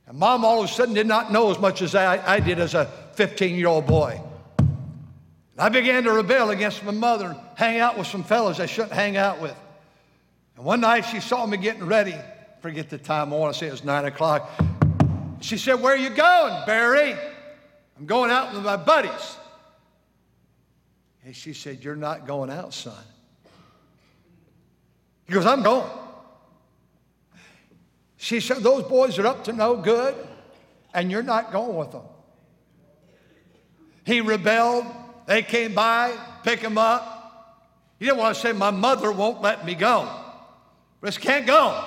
And 0.07 0.17
mom 0.17 0.45
all 0.45 0.59
of 0.59 0.69
a 0.69 0.73
sudden 0.73 0.93
did 0.93 1.07
not 1.07 1.31
know 1.31 1.49
as 1.49 1.59
much 1.59 1.81
as 1.81 1.95
I, 1.95 2.35
I 2.35 2.39
did 2.39 2.59
as 2.59 2.73
a 2.73 2.85
15 3.13 3.55
year 3.55 3.67
old 3.67 3.85
boy. 3.85 4.21
And 4.59 5.59
I 5.59 5.69
began 5.69 6.03
to 6.03 6.11
rebel 6.11 6.51
against 6.51 6.83
my 6.83 6.91
mother 6.91 7.27
and 7.27 7.39
hang 7.55 7.79
out 7.79 7.97
with 7.97 8.07
some 8.07 8.23
fellows 8.23 8.59
I 8.59 8.65
shouldn't 8.65 8.93
hang 8.93 9.17
out 9.17 9.41
with. 9.41 9.55
And 10.55 10.65
one 10.65 10.81
night 10.81 11.01
she 11.01 11.19
saw 11.19 11.45
me 11.45 11.57
getting 11.57 11.85
ready. 11.85 12.15
Forget 12.61 12.89
the 12.89 12.97
time, 12.97 13.33
I 13.33 13.37
want 13.37 13.53
to 13.53 13.59
say 13.59 13.67
it 13.67 13.71
was 13.71 13.83
nine 13.83 14.05
o'clock. 14.05 14.49
She 15.41 15.57
said, 15.57 15.81
Where 15.81 15.93
are 15.93 15.97
you 15.97 16.09
going, 16.09 16.65
Barry? 16.65 17.15
I'm 17.97 18.05
going 18.05 18.31
out 18.31 18.53
with 18.53 18.63
my 18.63 18.77
buddies. 18.77 19.37
And 21.25 21.35
she 21.35 21.53
said, 21.53 21.83
You're 21.83 21.95
not 21.95 22.27
going 22.27 22.49
out, 22.49 22.73
son. 22.73 22.93
He 25.27 25.33
goes, 25.33 25.45
I'm 25.45 25.63
going. 25.63 25.89
She 28.17 28.39
said, 28.39 28.57
Those 28.57 28.83
boys 28.83 29.17
are 29.19 29.27
up 29.27 29.45
to 29.45 29.53
no 29.53 29.75
good, 29.75 30.15
and 30.93 31.11
you're 31.11 31.23
not 31.23 31.51
going 31.51 31.75
with 31.75 31.91
them. 31.91 32.03
He 34.05 34.21
rebelled. 34.21 34.85
They 35.25 35.41
came 35.41 35.73
by, 35.73 36.17
pick 36.43 36.59
him 36.59 36.77
up. 36.77 37.69
He 37.99 38.05
didn't 38.05 38.17
want 38.17 38.35
to 38.35 38.41
say, 38.41 38.51
My 38.51 38.71
mother 38.71 39.11
won't 39.11 39.41
let 39.41 39.65
me 39.65 39.75
go. 39.75 40.09
Just 41.03 41.21
can't 41.21 41.45
go. 41.45 41.83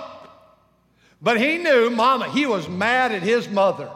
But 1.20 1.40
he 1.40 1.58
knew, 1.58 1.90
Mama, 1.90 2.30
he 2.30 2.46
was 2.46 2.68
mad 2.68 3.12
at 3.12 3.22
his 3.22 3.48
mother. 3.48 3.90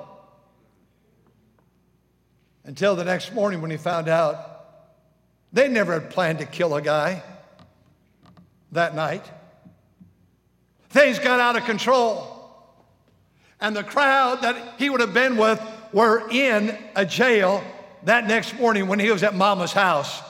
Until 2.65 2.97
the 2.97 3.05
next 3.05 3.35
morning 3.35 3.61
when 3.61 3.71
he 3.71 3.77
found 3.77 4.09
out 4.09 4.47
they 5.53 5.69
never 5.69 5.95
had 5.95 6.11
planned 6.11 6.39
to 6.39 6.47
kill 6.47 6.75
a 6.75 6.83
guy 6.83 7.23
that 8.73 8.95
night. 8.95 9.25
Things 10.91 11.19
got 11.19 11.41
out 11.41 11.57
of 11.57 11.65
control. 11.65 12.27
And 13.61 13.77
the 13.77 13.85
crowd 13.85 14.43
that 14.43 14.75
he 14.79 14.91
would 14.91 15.01
have 15.01 15.15
been 15.15 15.37
with 15.37 15.61
were 15.93 16.29
in 16.31 16.77
a 16.97 17.05
jail 17.05 17.63
that 18.05 18.27
next 18.27 18.59
morning 18.59 18.89
when 18.89 18.99
he 18.99 19.11
was 19.11 19.23
at 19.23 19.35
mama's 19.35 19.73
house. 19.73 20.23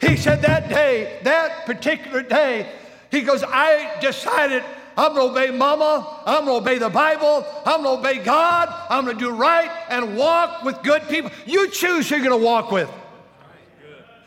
He 0.00 0.16
said 0.16 0.42
that 0.42 0.68
day, 0.68 1.18
that 1.24 1.66
particular 1.66 2.22
day, 2.22 2.70
he 3.10 3.22
goes, 3.22 3.42
I 3.42 3.98
decided 4.00 4.62
I'm 4.96 5.14
to 5.14 5.22
obey 5.22 5.50
mama. 5.50 6.22
I'm 6.26 6.44
to 6.44 6.52
obey 6.52 6.78
the 6.78 6.88
Bible. 6.88 7.44
I'm 7.64 7.82
to 7.82 7.90
obey 7.90 8.18
God. 8.18 8.68
I'm 8.88 9.06
to 9.06 9.14
do 9.14 9.30
right 9.30 9.70
and 9.88 10.16
walk 10.16 10.62
with 10.62 10.82
good 10.82 11.02
people. 11.08 11.30
You 11.46 11.70
choose 11.70 12.08
who 12.08 12.16
you're 12.16 12.30
to 12.30 12.36
walk 12.36 12.70
with. 12.70 12.90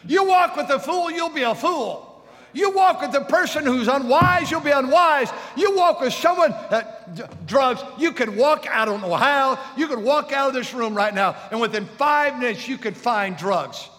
You 0.05 0.25
walk 0.25 0.58
with 0.58 0.70
a 0.70 0.79
fool, 0.79 1.10
you'll 1.10 1.29
be 1.29 1.43
a 1.43 1.55
fool. 1.55 2.12
You 2.53 2.72
walk 2.72 3.01
with 3.01 3.12
the 3.12 3.22
person 3.22 3.65
who's 3.65 3.88
unwise, 3.88 4.51
you'll 4.51 4.62
be 4.62 4.72
unwise. 4.72 5.29
You 5.57 5.75
walk 5.75 6.01
with 6.01 6.13
someone 6.13 6.51
that 6.69 7.15
d- 7.15 7.24
drugs, 7.48 7.81
you 7.98 8.12
could 8.12 8.36
walk, 8.36 8.67
I 8.69 8.86
don't 8.86 9.01
know 9.01 9.15
how, 9.15 9.60
you 9.75 9.88
could 9.88 10.00
walk 10.00 10.31
out 10.31 10.50
of 10.50 10.53
this 10.53 10.74
room 10.74 10.95
right 10.95 11.13
now, 11.13 11.36
and 11.51 11.60
within 11.60 11.86
five 11.98 12.38
minutes, 12.39 12.67
you 12.67 12.77
could 12.77 12.95
find 12.95 13.36
drugs. 13.36 13.89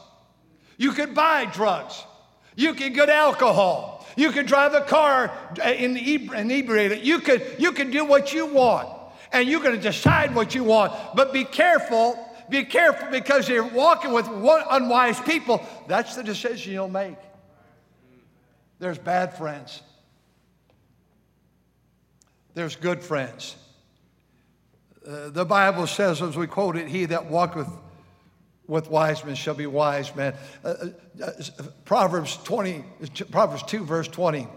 You 0.76 0.92
could 0.92 1.14
buy 1.14 1.46
drugs. 1.46 2.04
You 2.56 2.75
could 2.75 2.94
get 2.94 3.08
alcohol. 3.08 4.06
You 4.16 4.30
could 4.30 4.46
drive 4.46 4.75
a 4.75 4.82
car 4.82 5.32
in 5.64 5.96
inebriated. 5.96 7.04
You 7.04 7.18
could, 7.18 7.56
you 7.58 7.73
could 7.73 7.90
do 7.90 8.04
what 8.04 8.32
you 8.32 8.46
want, 8.46 8.88
and 9.32 9.49
you're 9.49 9.61
going 9.61 9.75
to 9.75 9.82
decide 9.82 10.32
what 10.34 10.54
you 10.54 10.62
want. 10.62 10.92
But 11.16 11.32
be 11.32 11.44
careful, 11.44 12.16
be 12.49 12.64
careful 12.64 13.11
because 13.11 13.49
you're 13.49 13.66
walking 13.66 14.12
with 14.12 14.28
unwise 14.28 15.20
people. 15.20 15.66
That's 15.88 16.14
the 16.14 16.23
decision 16.23 16.73
you'll 16.73 16.88
make. 16.88 17.16
There's 18.84 18.98
bad 18.98 19.34
friends. 19.34 19.80
There's 22.52 22.76
good 22.76 23.02
friends. 23.02 23.56
Uh, 25.08 25.30
the 25.30 25.46
Bible 25.46 25.86
says, 25.86 26.20
as 26.20 26.36
we 26.36 26.46
quote 26.46 26.76
it, 26.76 26.88
he 26.88 27.06
that 27.06 27.24
walketh 27.24 27.70
with 28.66 28.90
wise 28.90 29.24
men 29.24 29.36
shall 29.36 29.54
be 29.54 29.66
wise 29.66 30.14
men. 30.14 30.34
Uh, 30.62 30.68
uh, 30.68 31.24
uh 31.24 31.32
Proverbs 31.86 32.36
20, 32.44 32.84
Proverbs 33.30 33.62
2, 33.62 33.86
verse 33.86 34.06
20. 34.06 34.48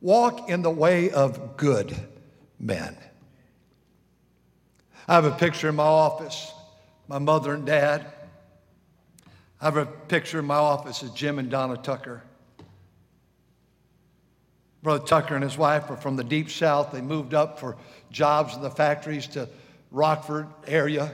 Walk 0.00 0.48
in 0.48 0.62
the 0.62 0.70
way 0.70 1.10
of 1.10 1.56
good 1.56 1.96
men. 2.60 2.96
I 5.08 5.16
have 5.16 5.24
a 5.24 5.32
picture 5.32 5.70
in 5.70 5.74
my 5.74 5.82
office, 5.82 6.52
my 7.08 7.18
mother 7.18 7.54
and 7.54 7.66
dad. 7.66 8.06
I 9.60 9.64
have 9.64 9.76
a 9.78 9.86
picture 9.86 10.38
in 10.38 10.44
my 10.44 10.58
office 10.58 11.02
of 11.02 11.12
Jim 11.16 11.40
and 11.40 11.50
Donna 11.50 11.76
Tucker. 11.76 12.22
Brother 14.82 15.04
Tucker 15.04 15.34
and 15.36 15.44
his 15.44 15.56
wife 15.56 15.90
are 15.90 15.96
from 15.96 16.16
the 16.16 16.24
deep 16.24 16.50
south. 16.50 16.90
They 16.90 17.00
moved 17.00 17.34
up 17.34 17.60
for 17.60 17.76
jobs 18.10 18.56
in 18.56 18.62
the 18.62 18.70
factories 18.70 19.28
to 19.28 19.48
Rockford 19.92 20.48
area. 20.66 21.12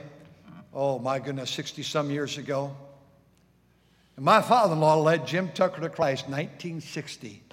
Oh 0.73 0.97
my 0.97 1.19
goodness, 1.19 1.51
60 1.51 1.83
some 1.83 2.09
years 2.09 2.37
ago. 2.37 2.75
And 4.15 4.25
my 4.25 4.41
father 4.41 4.73
in 4.73 4.79
law 4.79 4.95
led 4.95 5.27
Jim 5.27 5.49
Tucker 5.53 5.81
to 5.81 5.89
Christ 5.89 6.23
1960. 6.23 7.43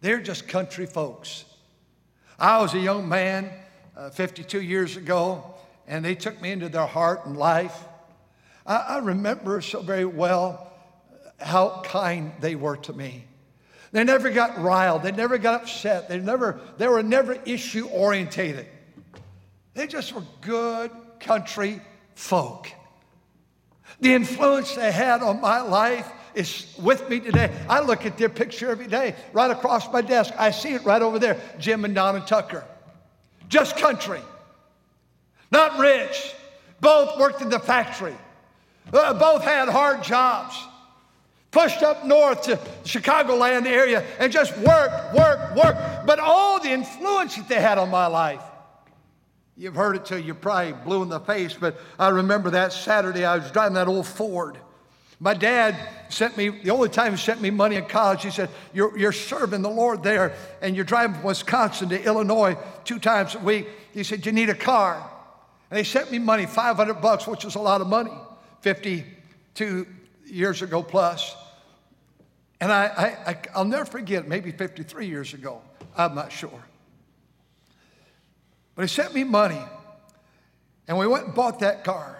They're 0.00 0.20
just 0.20 0.48
country 0.48 0.86
folks. 0.86 1.44
I 2.38 2.62
was 2.62 2.72
a 2.72 2.78
young 2.78 3.06
man 3.06 3.50
uh, 3.94 4.08
52 4.08 4.62
years 4.62 4.96
ago, 4.96 5.44
and 5.86 6.02
they 6.02 6.14
took 6.14 6.40
me 6.40 6.52
into 6.52 6.70
their 6.70 6.86
heart 6.86 7.26
and 7.26 7.36
life. 7.36 7.84
I, 8.66 8.76
I 8.76 8.98
remember 8.98 9.60
so 9.60 9.82
very 9.82 10.06
well 10.06 10.72
how 11.38 11.82
kind 11.84 12.32
they 12.40 12.54
were 12.54 12.76
to 12.78 12.94
me. 12.94 13.24
They 13.92 14.04
never 14.04 14.30
got 14.30 14.60
riled. 14.60 15.02
They 15.02 15.12
never 15.12 15.38
got 15.38 15.62
upset. 15.62 16.08
They 16.08 16.18
never, 16.18 16.60
they 16.78 16.86
were 16.86 17.02
never 17.02 17.34
issue 17.44 17.86
orientated. 17.86 18.66
They 19.74 19.86
just 19.86 20.12
were 20.12 20.24
good 20.40 20.90
country 21.18 21.80
folk. 22.14 22.68
The 24.00 24.14
influence 24.14 24.74
they 24.74 24.92
had 24.92 25.22
on 25.22 25.40
my 25.40 25.60
life 25.60 26.10
is 26.34 26.72
with 26.80 27.08
me 27.08 27.20
today. 27.20 27.52
I 27.68 27.80
look 27.80 28.06
at 28.06 28.16
their 28.16 28.28
picture 28.28 28.70
every 28.70 28.86
day, 28.86 29.16
right 29.32 29.50
across 29.50 29.92
my 29.92 30.00
desk. 30.00 30.32
I 30.38 30.52
see 30.52 30.74
it 30.74 30.84
right 30.84 31.02
over 31.02 31.18
there, 31.18 31.40
Jim 31.58 31.84
and 31.84 31.94
Donna 31.94 32.24
Tucker. 32.26 32.64
Just 33.48 33.76
country, 33.76 34.20
not 35.50 35.78
rich. 35.78 36.34
Both 36.80 37.18
worked 37.18 37.42
in 37.42 37.50
the 37.50 37.58
factory. 37.58 38.16
Uh, 38.92 39.12
both 39.14 39.42
had 39.42 39.68
hard 39.68 40.02
jobs 40.02 40.56
pushed 41.50 41.82
up 41.82 42.04
north 42.04 42.42
to 42.42 42.56
Chicagoland 42.84 43.66
area 43.66 44.04
and 44.18 44.32
just 44.32 44.56
worked, 44.58 45.14
worked, 45.14 45.56
worked. 45.56 46.06
But 46.06 46.18
all 46.18 46.60
the 46.60 46.70
influence 46.70 47.36
that 47.36 47.48
they 47.48 47.60
had 47.60 47.78
on 47.78 47.90
my 47.90 48.06
life. 48.06 48.42
You've 49.56 49.74
heard 49.74 49.96
it 49.96 50.06
till 50.06 50.18
you're 50.18 50.34
probably 50.34 50.72
blue 50.72 51.02
in 51.02 51.08
the 51.08 51.20
face, 51.20 51.52
but 51.52 51.78
I 51.98 52.08
remember 52.08 52.50
that 52.50 52.72
Saturday 52.72 53.24
I 53.24 53.36
was 53.36 53.50
driving 53.50 53.74
that 53.74 53.88
old 53.88 54.06
Ford. 54.06 54.56
My 55.22 55.34
dad 55.34 55.76
sent 56.08 56.38
me, 56.38 56.48
the 56.48 56.70
only 56.70 56.88
time 56.88 57.12
he 57.12 57.18
sent 57.18 57.42
me 57.42 57.50
money 57.50 57.76
in 57.76 57.84
college, 57.84 58.22
he 58.22 58.30
said, 58.30 58.48
You're, 58.72 58.96
you're 58.96 59.12
serving 59.12 59.60
the 59.60 59.68
Lord 59.68 60.02
there, 60.02 60.32
and 60.62 60.74
you're 60.74 60.86
driving 60.86 61.16
from 61.16 61.24
Wisconsin 61.24 61.90
to 61.90 62.02
Illinois 62.02 62.56
two 62.84 62.98
times 62.98 63.34
a 63.34 63.38
week. 63.38 63.68
He 63.92 64.02
said, 64.02 64.24
You 64.24 64.32
need 64.32 64.48
a 64.48 64.54
car. 64.54 65.10
And 65.70 65.76
he 65.76 65.84
sent 65.84 66.10
me 66.10 66.18
money, 66.18 66.46
500 66.46 66.94
bucks, 66.94 67.26
which 67.26 67.44
was 67.44 67.54
a 67.54 67.60
lot 67.60 67.82
of 67.82 67.86
money, 67.86 68.12
52 68.62 69.86
years 70.24 70.62
ago 70.62 70.82
plus. 70.82 71.36
And 72.60 72.70
I, 72.70 72.84
I, 73.26 73.38
I'll 73.54 73.64
never 73.64 73.84
forget, 73.84 74.28
maybe 74.28 74.52
53 74.52 75.06
years 75.06 75.32
ago, 75.32 75.62
I'm 75.96 76.14
not 76.14 76.30
sure. 76.30 76.62
But 78.74 78.82
he 78.82 78.88
sent 78.88 79.14
me 79.14 79.24
money, 79.24 79.60
and 80.86 80.98
we 80.98 81.06
went 81.06 81.26
and 81.26 81.34
bought 81.34 81.60
that 81.60 81.84
car. 81.84 82.18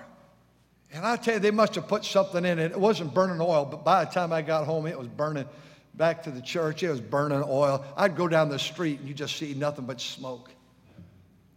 And 0.93 1.07
I 1.07 1.17
tell 1.17 1.35
you, 1.35 1.41
they 1.41 1.51
must 1.51 1.75
have 1.77 1.87
put 1.87 2.05
something 2.05 2.45
in 2.45 2.59
it. 2.59 2.73
It 2.73 2.81
wasn't 2.81 3.15
burning 3.15 3.41
oil, 3.41 3.65
but 3.65 3.85
by 3.85 4.05
the 4.05 4.11
time 4.11 4.33
I 4.33 4.43
got 4.43 4.67
home, 4.67 4.87
it 4.87 4.99
was 4.99 5.09
burning 5.09 5.47
back 5.95 6.23
to 6.25 6.31
the 6.31 6.41
church. 6.41 6.83
It 6.83 6.91
was 6.91 7.01
burning 7.01 7.45
oil. 7.47 7.85
I'd 7.97 8.17
go 8.17 8.27
down 8.27 8.49
the 8.49 8.59
street 8.59 8.99
and 8.99 9.09
you 9.09 9.15
just 9.15 9.37
see 9.37 9.55
nothing 9.55 9.85
but 9.85 10.01
smoke. 10.01 10.51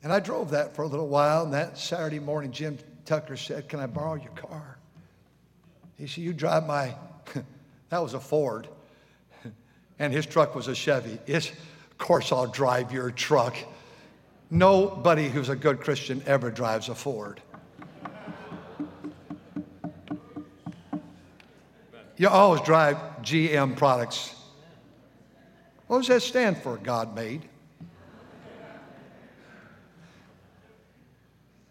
And 0.04 0.12
I 0.12 0.20
drove 0.20 0.52
that 0.52 0.75
for 0.75 0.84
a 0.84 0.88
little 0.88 1.08
while. 1.08 1.46
And 1.46 1.54
that 1.54 1.78
Saturday 1.78 2.20
morning, 2.20 2.52
Jim 2.52 2.78
Tucker 3.06 3.38
said, 3.38 3.70
Can 3.70 3.80
I 3.80 3.88
borrow 3.88 4.16
your 4.16 4.34
car? 4.34 4.78
He 5.98 6.08
said, 6.08 6.24
You 6.24 6.34
drive 6.34 6.67
my, 6.67 6.93
that 7.93 8.01
was 8.01 8.15
a 8.15 8.19
Ford, 8.19 8.67
and 9.99 10.12
his 10.12 10.25
truck 10.25 10.56
was 10.56 10.67
a 10.67 10.73
Chevy. 10.73 11.19
It's, 11.27 11.51
of 11.51 11.97
course, 11.99 12.32
I'll 12.32 12.47
drive 12.47 12.91
your 12.91 13.12
truck. 13.12 13.56
Nobody 14.49 15.29
who's 15.29 15.49
a 15.49 15.56
good 15.56 15.79
Christian 15.79 16.23
ever 16.25 16.49
drives 16.49 16.89
a 16.89 16.95
Ford. 16.95 17.39
You 22.17 22.29
always 22.29 22.62
drive 22.62 22.97
GM 23.21 23.77
products. 23.77 24.34
What 25.86 25.99
does 25.99 26.08
that 26.08 26.23
stand 26.23 26.58
for? 26.58 26.77
God 26.77 27.13
made. 27.13 27.47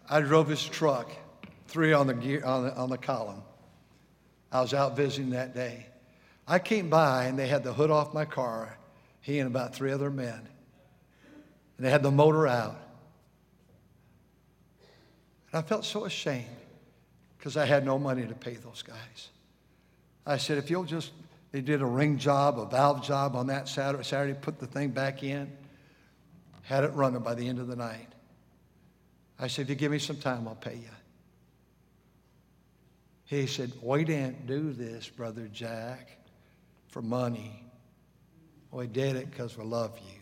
I 0.09 0.21
drove 0.21 0.47
his 0.47 0.63
truck, 0.63 1.11
three 1.67 1.91
on 1.91 2.07
the, 2.07 2.13
gear, 2.13 2.45
on 2.45 2.63
the, 2.63 2.75
on 2.77 2.89
the 2.89 2.97
column. 2.97 3.41
I 4.53 4.61
was 4.61 4.73
out 4.73 4.95
visiting 4.95 5.31
that 5.31 5.53
day. 5.53 5.87
I 6.47 6.59
came 6.59 6.89
by 6.89 7.25
and 7.25 7.37
they 7.37 7.47
had 7.47 7.63
the 7.63 7.73
hood 7.73 7.91
off 7.91 8.13
my 8.13 8.25
car, 8.25 8.77
he 9.21 9.39
and 9.39 9.47
about 9.47 9.73
three 9.73 9.91
other 9.91 10.09
men. 10.09 10.47
And 11.77 11.85
they 11.85 11.89
had 11.89 12.03
the 12.03 12.11
motor 12.11 12.47
out. 12.47 12.79
And 15.51 15.59
I 15.59 15.61
felt 15.61 15.85
so 15.85 16.05
ashamed 16.05 16.45
because 17.37 17.57
I 17.57 17.65
had 17.65 17.85
no 17.85 17.97
money 17.97 18.25
to 18.25 18.33
pay 18.33 18.53
those 18.53 18.81
guys. 18.81 19.29
I 20.25 20.37
said, 20.37 20.57
if 20.57 20.69
you'll 20.69 20.83
just, 20.83 21.11
they 21.51 21.61
did 21.61 21.81
a 21.81 21.85
ring 21.85 22.17
job, 22.17 22.59
a 22.59 22.65
valve 22.65 23.03
job 23.03 23.35
on 23.35 23.47
that 23.47 23.67
Saturday, 23.67 24.03
Saturday 24.03 24.37
put 24.39 24.59
the 24.59 24.67
thing 24.67 24.89
back 24.89 25.23
in, 25.23 25.51
had 26.63 26.83
it 26.83 26.93
running 26.93 27.21
by 27.21 27.35
the 27.35 27.47
end 27.47 27.59
of 27.59 27.67
the 27.67 27.75
night. 27.75 28.07
I 29.39 29.47
said, 29.47 29.63
if 29.63 29.69
you 29.69 29.75
give 29.75 29.91
me 29.91 29.99
some 29.99 30.17
time, 30.17 30.47
I'll 30.47 30.55
pay 30.55 30.75
you. 30.75 30.89
He 33.25 33.47
said, 33.47 33.71
We 33.81 34.03
didn't 34.03 34.45
do 34.45 34.73
this, 34.73 35.09
Brother 35.09 35.49
Jack, 35.51 36.17
for 36.93 37.01
money. 37.01 37.51
Oh, 38.71 38.77
we 38.77 38.85
did 38.85 39.15
it 39.15 39.31
because 39.31 39.57
we 39.57 39.63
love 39.65 39.97
you. 39.97 40.21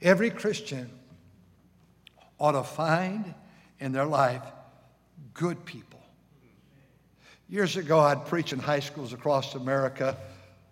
Every 0.00 0.30
Christian 0.30 0.88
ought 2.38 2.52
to 2.52 2.62
find 2.62 3.34
in 3.80 3.92
their 3.92 4.06
life 4.06 4.42
good 5.34 5.62
people. 5.66 6.00
Years 7.50 7.76
ago, 7.76 8.00
I'd 8.00 8.24
preach 8.24 8.54
in 8.54 8.58
high 8.58 8.80
schools 8.80 9.12
across 9.12 9.54
America. 9.54 10.16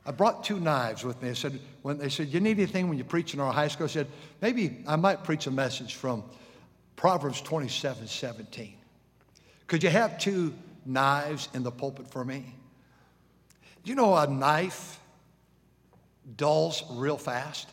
I 0.06 0.12
brought 0.12 0.44
two 0.44 0.58
knives 0.58 1.04
with 1.04 1.20
me. 1.20 1.28
I 1.28 1.34
said, 1.34 1.60
when 1.82 1.98
they 1.98 2.08
said, 2.08 2.28
You 2.28 2.40
need 2.40 2.56
anything 2.56 2.88
when 2.88 2.96
you 2.96 3.04
preach 3.04 3.34
in 3.34 3.40
our 3.40 3.52
high 3.52 3.68
school? 3.68 3.84
I 3.84 3.90
said, 3.90 4.06
Maybe 4.40 4.82
I 4.86 4.96
might 4.96 5.24
preach 5.24 5.46
a 5.46 5.50
message 5.50 5.96
from 5.96 6.24
Proverbs 6.96 7.42
27 7.42 8.06
17. 8.06 8.72
Could 9.66 9.82
you 9.82 9.90
have 9.90 10.18
two 10.18 10.54
knives 10.88 11.48
in 11.54 11.62
the 11.62 11.70
pulpit 11.70 12.10
for 12.10 12.24
me? 12.24 12.54
You 13.84 13.94
know 13.94 14.16
a 14.16 14.26
knife 14.26 15.00
dulls 16.36 16.82
real 16.90 17.16
fast? 17.16 17.68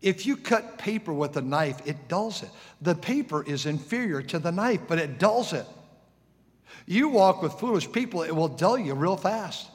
If 0.00 0.26
you 0.26 0.36
cut 0.36 0.78
paper 0.78 1.12
with 1.12 1.36
a 1.36 1.42
knife, 1.42 1.86
it 1.86 2.08
dulls 2.08 2.42
it. 2.42 2.50
The 2.80 2.94
paper 2.94 3.42
is 3.42 3.66
inferior 3.66 4.22
to 4.22 4.38
the 4.38 4.52
knife, 4.52 4.80
but 4.86 4.98
it 4.98 5.18
dulls 5.18 5.52
it. 5.52 5.66
You 6.86 7.08
walk 7.08 7.42
with 7.42 7.54
foolish 7.54 7.90
people, 7.90 8.22
it 8.22 8.34
will 8.34 8.48
dull 8.48 8.78
you 8.78 8.94
real 8.94 9.16
fast. 9.16 9.68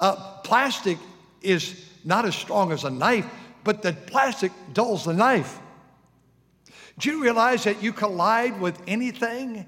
Uh, 0.00 0.14
plastic 0.44 0.98
is 1.42 1.88
not 2.04 2.24
as 2.24 2.34
strong 2.34 2.72
as 2.72 2.84
a 2.84 2.90
knife, 2.90 3.26
but 3.64 3.82
the 3.82 3.92
plastic 3.92 4.52
dulls 4.72 5.04
the 5.04 5.12
knife. 5.12 5.58
Do 6.98 7.10
you 7.10 7.22
realize 7.22 7.64
that 7.64 7.82
you 7.82 7.92
collide 7.92 8.60
with 8.60 8.80
anything 8.86 9.66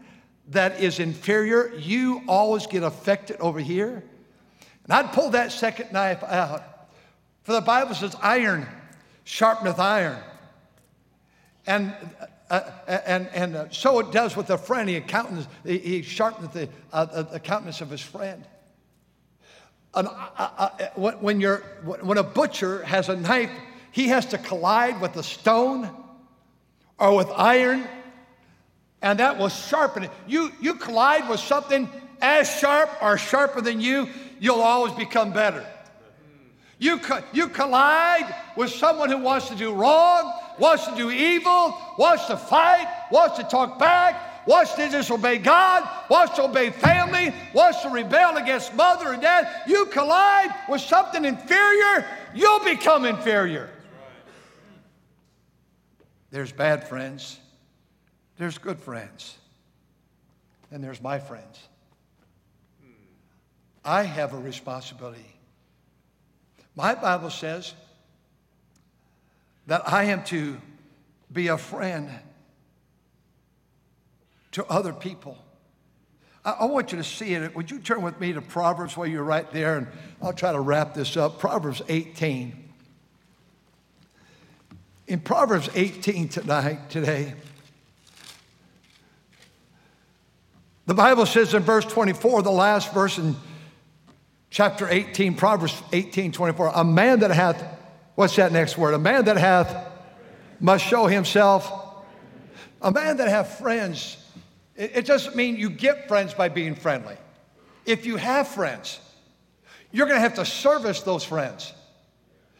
that 0.48 0.80
is 0.80 0.98
inferior, 0.98 1.72
you 1.76 2.22
always 2.26 2.66
get 2.66 2.82
affected 2.82 3.37
over 3.40 3.61
here? 3.61 4.02
And 4.84 4.92
I'd 4.92 5.12
pull 5.12 5.30
that 5.30 5.52
second 5.52 5.92
knife 5.92 6.22
out. 6.24 6.62
For 7.42 7.52
the 7.52 7.61
Bible 7.61 7.94
says, 7.94 8.16
iron 8.20 8.66
sharpeneth 9.24 9.78
iron. 9.78 10.18
And, 11.66 11.94
uh, 12.48 12.61
and, 12.87 13.28
and 13.34 13.56
uh, 13.56 13.70
so 13.70 13.98
it 13.98 14.11
does 14.11 14.37
with 14.37 14.48
a 14.48 14.56
friend. 14.56 14.88
He, 14.88 15.00
he, 15.64 15.78
he 15.78 16.00
sharpeneth 16.00 16.52
the, 16.52 16.68
uh, 16.92 17.22
the 17.22 17.38
countenance 17.38 17.82
of 17.82 17.90
his 17.90 18.00
friend. 18.00 18.44
Uh, 19.92 20.04
uh, 20.38 20.70
uh, 20.80 20.90
when, 20.96 21.40
you're, 21.40 21.58
when 21.84 22.16
a 22.16 22.22
butcher 22.22 22.82
has 22.84 23.08
a 23.08 23.16
knife, 23.16 23.50
he 23.90 24.08
has 24.08 24.26
to 24.26 24.38
collide 24.38 25.00
with 25.00 25.16
a 25.16 25.22
stone 25.22 25.90
or 26.98 27.16
with 27.16 27.28
iron, 27.30 27.87
and 29.02 29.18
that 29.18 29.38
will 29.38 29.48
sharpen 29.48 30.04
it. 30.04 30.11
You, 30.26 30.52
you 30.61 30.74
collide 30.74 31.28
with 31.28 31.40
something 31.40 31.88
as 32.20 32.50
sharp 32.58 32.90
or 33.00 33.16
sharper 33.16 33.61
than 33.61 33.80
you, 33.80 34.08
you'll 34.40 34.61
always 34.61 34.92
become 34.94 35.32
better. 35.32 35.64
You, 36.78 36.98
co- 36.98 37.22
you 37.32 37.48
collide 37.48 38.34
with 38.56 38.70
someone 38.70 39.11
who 39.11 39.18
wants 39.18 39.48
to 39.48 39.56
do 39.56 39.72
wrong, 39.72 40.32
wants 40.58 40.87
to 40.87 40.94
do 40.94 41.11
evil, 41.11 41.76
wants 41.98 42.26
to 42.26 42.37
fight, 42.37 42.87
wants 43.11 43.37
to 43.38 43.44
talk 43.44 43.78
back, 43.78 44.46
wants 44.46 44.74
to 44.74 44.88
disobey 44.88 45.38
God, 45.38 45.88
wants 46.08 46.37
to 46.37 46.44
obey 46.44 46.70
family, 46.70 47.34
wants 47.52 47.82
to 47.82 47.90
rebel 47.90 48.37
against 48.37 48.74
mother 48.74 49.12
and 49.12 49.20
dad. 49.20 49.62
You 49.66 49.87
collide 49.87 50.54
with 50.68 50.80
something 50.80 51.24
inferior, 51.24 52.06
you'll 52.34 52.64
become 52.64 53.04
inferior. 53.04 53.70
There's 56.30 56.52
bad 56.52 56.88
friends, 56.88 57.38
there's 58.38 58.57
good 58.57 58.81
friends, 58.81 59.37
and 60.70 60.83
there's 60.83 61.03
my 61.03 61.18
friends. 61.18 61.59
I 63.85 64.03
have 64.03 64.35
a 64.35 64.38
responsibility 64.38 65.35
My 66.77 66.94
Bible 66.94 67.31
says 67.31 67.74
that 69.66 69.90
I 69.90 70.05
am 70.05 70.22
to 70.24 70.59
be 71.33 71.48
a 71.48 71.59
friend 71.59 72.09
to 74.53 74.64
other 74.66 74.92
people. 74.92 75.37
I, 76.44 76.53
I, 76.53 76.64
want 76.66 76.92
you 76.92 76.98
to 76.98 77.05
see 77.05 77.35
it. 77.35 77.57
Would 77.57 77.70
you 77.70 77.81
turn 77.81 78.03
with 78.03 78.20
me 78.20 78.33
to 78.33 78.40
Proverbs 78.40 78.96
while 78.96 79.09
you're 79.09 79.24
right 79.24 79.51
there? 79.53 79.77
And 79.77 79.88
I'll 80.22 80.33
try 80.33 80.53
to 80.53 80.61
wrap 80.61 80.94
this 80.94 81.16
up. 81.16 81.40
Proverbs 81.40 81.83
18. 81.88 82.70
In 85.09 85.20
Proverbs 85.20 85.68
18 85.74 86.29
tonight, 86.29 86.90
today, 86.90 87.35
the 90.88 90.94
Bible 90.94 91.27
says 91.27 91.53
in 91.53 91.62
verse 91.62 91.85
24, 91.85 92.40
the 92.40 92.51
last 92.51 92.94
verse 92.94 93.18
in 93.18 93.37
chapter 94.48 94.88
18, 94.88 95.35
Proverbs 95.35 95.83
18, 95.92 96.33
24, 96.33 96.72
a 96.74 96.83
man 96.83 97.20
that 97.20 97.31
hath, 97.31 97.62
what's 98.14 98.37
that 98.37 98.53
next 98.53 98.79
word? 98.79 98.94
A 98.94 98.98
man 98.98 99.27
that 99.27 99.37
hath 99.37 99.87
must 100.59 100.83
show 100.83 101.05
himself. 101.07 101.70
A 102.81 102.90
man 102.90 103.18
that 103.18 103.29
hath 103.29 103.59
friends, 103.59 104.16
it, 104.77 105.05
doesn't 105.05 105.37
mean 105.37 105.57
you 105.57 105.68
get 105.68 106.09
friends 106.09 106.33
by 106.33 106.48
being 106.48 106.74
friendly. 106.74 107.18
If 107.85 108.07
you 108.07 108.16
have 108.16 108.48
friends, 108.48 108.98
you're 109.92 110.09
to 110.09 110.18
have 110.18 110.37
to 110.37 110.46
service 110.46 111.03
those 111.03 111.22
friends. 111.22 111.74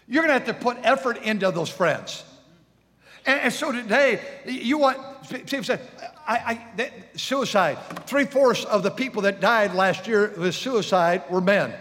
You're 0.07 0.27
to 0.27 0.33
have 0.35 0.45
to 0.45 0.55
put 0.55 0.77
effort 0.83 1.17
into 1.23 1.51
those 1.51 1.71
friends. 1.71 2.25
And 3.25 3.51
so 3.51 3.73
today, 3.73 4.21
you 4.45 4.77
want, 4.77 4.99
people 5.31 5.65
say, 5.65 5.81
I, 6.29 6.67
I, 6.79 6.93
suicide. 7.17 7.79
Three 8.07 8.27
fourths 8.27 8.67
of 8.67 8.83
the 8.83 8.91
people 8.91 9.23
that 9.23 9.41
died 9.41 9.75
last 9.75 10.07
year 10.07 10.35
with 10.37 10.55
suicide 10.55 11.23
were 11.31 11.41
men. 11.41 11.73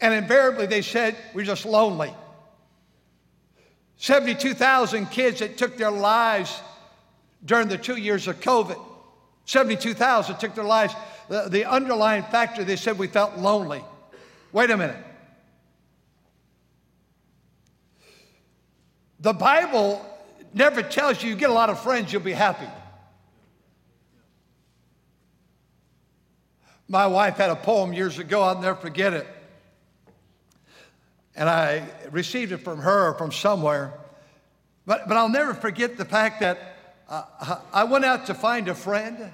And 0.00 0.14
invariably 0.14 0.64
they 0.64 0.80
said, 0.80 1.16
we're 1.34 1.44
just 1.44 1.66
lonely. 1.66 2.14
72,000 3.98 5.06
kids 5.06 5.40
that 5.40 5.58
took 5.58 5.76
their 5.76 5.90
lives 5.90 6.60
during 7.44 7.68
the 7.68 7.76
two 7.76 7.96
years 7.96 8.26
of 8.26 8.40
COVID. 8.40 8.80
72,000 9.44 10.38
took 10.38 10.54
their 10.54 10.64
lives. 10.64 10.94
The, 11.28 11.48
the 11.50 11.66
underlying 11.66 12.22
factor, 12.24 12.64
they 12.64 12.76
said 12.76 12.98
we 12.98 13.06
felt 13.06 13.36
lonely. 13.36 13.84
Wait 14.50 14.70
a 14.70 14.76
minute. 14.78 14.96
The 19.20 19.34
Bible 19.34 20.04
never 20.54 20.82
tells 20.82 21.22
you 21.22 21.30
you 21.30 21.36
get 21.36 21.50
a 21.50 21.52
lot 21.52 21.68
of 21.68 21.82
friends, 21.82 22.12
you'll 22.12 22.22
be 22.22 22.32
happy. 22.32 22.68
My 26.88 27.06
wife 27.06 27.36
had 27.36 27.50
a 27.50 27.56
poem 27.56 27.92
years 27.92 28.18
ago, 28.18 28.42
I'll 28.42 28.60
never 28.60 28.78
forget 28.78 29.12
it. 29.12 29.26
And 31.34 31.48
I 31.48 31.88
received 32.10 32.52
it 32.52 32.58
from 32.58 32.78
her 32.78 33.08
or 33.08 33.14
from 33.14 33.32
somewhere. 33.32 33.92
But, 34.86 35.08
but 35.08 35.16
I'll 35.16 35.28
never 35.28 35.54
forget 35.54 35.96
the 35.96 36.04
fact 36.04 36.40
that 36.40 36.76
uh, 37.08 37.60
I 37.72 37.84
went 37.84 38.04
out 38.04 38.26
to 38.26 38.34
find 38.34 38.68
a 38.68 38.74
friend 38.74 39.32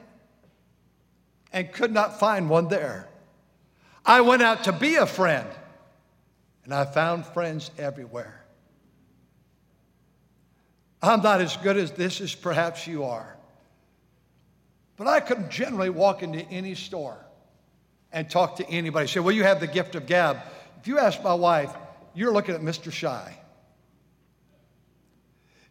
and 1.52 1.72
could 1.72 1.92
not 1.92 2.18
find 2.18 2.48
one 2.48 2.68
there. 2.68 3.08
I 4.06 4.22
went 4.22 4.42
out 4.42 4.64
to 4.64 4.72
be 4.72 4.94
a 4.94 5.06
friend 5.06 5.48
and 6.64 6.72
I 6.72 6.84
found 6.84 7.26
friends 7.26 7.70
everywhere. 7.76 8.39
I'm 11.02 11.22
not 11.22 11.40
as 11.40 11.56
good 11.56 11.76
as 11.76 11.92
this 11.92 12.20
as 12.20 12.34
perhaps 12.34 12.86
you 12.86 13.04
are. 13.04 13.36
But 14.96 15.06
I 15.06 15.20
could 15.20 15.50
generally 15.50 15.88
walk 15.88 16.22
into 16.22 16.40
any 16.50 16.74
store 16.74 17.16
and 18.12 18.28
talk 18.28 18.56
to 18.56 18.68
anybody. 18.68 19.06
Say, 19.06 19.20
well, 19.20 19.34
you 19.34 19.44
have 19.44 19.60
the 19.60 19.66
gift 19.66 19.94
of 19.94 20.06
gab. 20.06 20.38
If 20.80 20.88
you 20.88 20.98
ask 20.98 21.22
my 21.22 21.34
wife, 21.34 21.74
you're 22.14 22.32
looking 22.32 22.54
at 22.54 22.60
Mr. 22.60 22.92
Shy. 22.92 23.38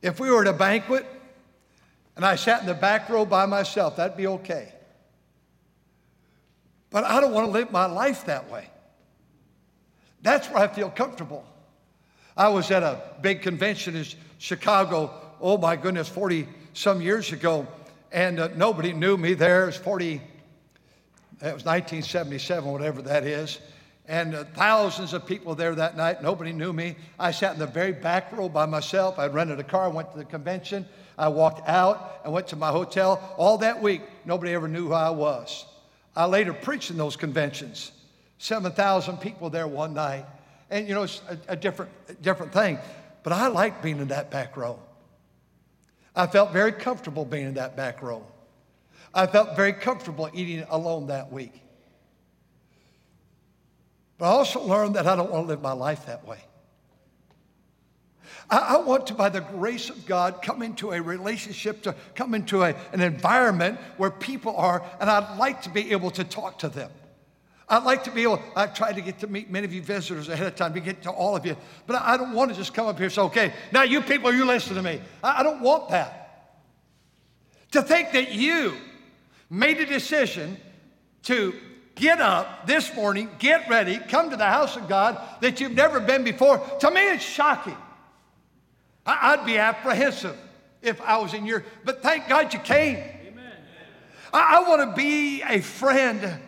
If 0.01 0.19
we 0.19 0.31
were 0.31 0.41
at 0.41 0.47
a 0.47 0.53
banquet 0.53 1.05
and 2.15 2.25
I 2.25 2.35
sat 2.35 2.61
in 2.61 2.67
the 2.67 2.73
back 2.73 3.09
row 3.09 3.25
by 3.25 3.45
myself, 3.45 3.97
that'd 3.97 4.17
be 4.17 4.27
okay. 4.27 4.73
But 6.89 7.03
I 7.03 7.21
don't 7.21 7.33
want 7.33 7.47
to 7.47 7.51
live 7.51 7.71
my 7.71 7.85
life 7.85 8.25
that 8.25 8.49
way. 8.49 8.67
That's 10.21 10.47
where 10.49 10.63
I 10.63 10.67
feel 10.67 10.89
comfortable. 10.89 11.45
I 12.39 12.47
was 12.47 12.71
at 12.71 12.83
a 12.83 13.01
big 13.19 13.41
convention 13.41 13.97
in 13.97 14.05
Chicago, 14.37 15.11
oh 15.41 15.57
my 15.57 15.75
goodness, 15.75 16.07
40 16.07 16.47
some 16.71 17.01
years 17.01 17.33
ago, 17.33 17.67
and 18.13 18.39
uh, 18.39 18.47
nobody 18.55 18.93
knew 18.93 19.17
me 19.17 19.33
there. 19.33 19.63
It 19.63 19.65
was 19.65 19.75
40, 19.75 20.13
it 20.13 20.21
was 21.41 21.65
1977, 21.65 22.71
whatever 22.71 23.01
that 23.01 23.25
is. 23.25 23.59
And 24.07 24.35
uh, 24.35 24.45
thousands 24.53 25.11
of 25.11 25.25
people 25.25 25.53
there 25.53 25.75
that 25.75 25.97
night. 25.97 26.23
Nobody 26.23 26.53
knew 26.53 26.71
me. 26.71 26.95
I 27.19 27.31
sat 27.31 27.55
in 27.55 27.59
the 27.59 27.67
very 27.67 27.91
back 27.91 28.31
row 28.31 28.47
by 28.47 28.65
myself. 28.65 29.19
I 29.19 29.27
rented 29.27 29.59
a 29.59 29.63
car, 29.65 29.89
went 29.89 30.09
to 30.13 30.17
the 30.17 30.23
convention. 30.23 30.85
I 31.17 31.27
walked 31.27 31.67
out 31.67 32.21
and 32.23 32.31
went 32.31 32.47
to 32.47 32.55
my 32.55 32.69
hotel. 32.69 33.35
All 33.35 33.57
that 33.57 33.81
week, 33.81 34.01
nobody 34.23 34.53
ever 34.53 34.69
knew 34.69 34.87
who 34.87 34.93
I 34.93 35.09
was. 35.09 35.65
I 36.15 36.23
later 36.23 36.53
preached 36.53 36.89
in 36.89 36.95
those 36.95 37.17
conventions. 37.17 37.91
7,000 38.37 39.17
people 39.17 39.49
there 39.49 39.67
one 39.67 39.93
night. 39.93 40.25
And 40.69 40.87
you 40.87 40.93
know, 40.93 41.03
it's 41.03 41.21
a, 41.29 41.37
a 41.49 41.55
different, 41.55 41.91
different 42.21 42.53
thing. 42.53 42.79
But 43.23 43.33
I 43.33 43.47
liked 43.47 43.83
being 43.83 43.99
in 43.99 44.09
that 44.09 44.31
back 44.31 44.55
row. 44.55 44.79
I 46.15 46.27
felt 46.27 46.51
very 46.51 46.71
comfortable 46.71 47.25
being 47.25 47.47
in 47.47 47.53
that 47.55 47.75
back 47.75 48.01
row. 48.01 48.25
I 49.13 49.25
felt 49.27 49.55
very 49.55 49.73
comfortable 49.73 50.29
eating 50.33 50.65
alone 50.69 51.07
that 51.07 51.31
week. 51.31 51.61
But 54.17 54.25
I 54.25 54.29
also 54.29 54.61
learned 54.61 54.95
that 54.95 55.07
I 55.07 55.15
don't 55.15 55.31
want 55.31 55.45
to 55.45 55.47
live 55.47 55.61
my 55.61 55.71
life 55.71 56.05
that 56.05 56.27
way. 56.27 56.39
I, 58.51 58.77
want 58.77 59.07
to, 59.07 59.13
by 59.13 59.29
the 59.29 59.41
grace 59.41 59.91
of 59.91 60.07
God, 60.07 60.41
come 60.41 60.63
into 60.63 60.91
a 60.91 61.01
relationship, 61.01 61.83
to 61.83 61.95
come 62.15 62.33
into 62.33 62.63
a, 62.63 62.75
an 62.93 63.01
environment 63.01 63.79
where 63.97 64.09
people 64.09 64.55
are, 64.55 64.83
and 64.99 65.07
I'd 65.07 65.37
like 65.37 65.61
to 65.63 65.69
be 65.69 65.91
able 65.91 66.09
to 66.11 66.23
talk 66.23 66.59
to 66.59 66.69
them. 66.69 66.89
I'd 67.69 67.83
like 67.83 68.03
to 68.05 68.11
be 68.11 68.23
able, 68.23 68.41
I've 68.55 68.73
tried 68.73 68.93
to 68.93 69.01
get 69.01 69.19
to 69.19 69.27
meet 69.27 69.51
many 69.51 69.65
of 69.65 69.73
you 69.73 69.81
visitors 69.81 70.27
ahead 70.27 70.47
of 70.47 70.55
time, 70.55 70.73
to 70.73 70.79
get 70.79 71.03
to 71.03 71.11
all 71.11 71.35
of 71.35 71.45
you. 71.45 71.55
But 71.85 72.01
I 72.01 72.17
don't 72.17 72.33
want 72.33 72.49
to 72.49 72.57
just 72.57 72.73
come 72.73 72.87
up 72.87 72.97
here 72.97 73.05
and 73.05 73.13
say, 73.13 73.21
okay, 73.21 73.53
now 73.71 73.83
you 73.83 74.01
people, 74.01 74.33
you 74.33 74.43
listen 74.43 74.75
to 74.75 74.81
me. 74.81 74.99
I, 75.23 75.41
I 75.41 75.43
don't 75.43 75.61
want 75.61 75.89
that. 75.89 76.15
To 77.71 77.83
think 77.83 78.11
that 78.13 78.31
you 78.31 78.73
made 79.51 79.79
a 79.79 79.85
decision 79.85 80.57
to 81.23 81.53
get 81.93 82.19
up 82.19 82.65
this 82.65 82.95
morning, 82.95 83.29
get 83.37 83.69
ready, 83.69 83.99
come 83.99 84.31
to 84.31 84.35
the 84.35 84.45
house 84.45 84.75
of 84.75 84.87
God 84.89 85.21
that 85.41 85.61
you've 85.61 85.73
never 85.73 85.99
been 85.99 86.23
before, 86.23 86.57
to 86.79 86.89
me 86.89 87.01
it's 87.11 87.23
shocking. 87.23 87.77
I, 89.05 89.35
would 89.35 89.45
be 89.45 89.57
apprehensive 89.57 90.37
if 90.81 90.99
I 91.01 91.17
was 91.17 91.33
in 91.35 91.45
your, 91.45 91.63
but 91.83 92.01
thank 92.01 92.27
God 92.27 92.51
you 92.53 92.59
came. 92.59 92.97
Amen. 92.97 93.51
I, 94.33 94.57
I 94.57 94.69
want 94.69 94.89
to 94.89 94.95
be 94.95 95.43
a 95.43 95.61
friend 95.61 96.39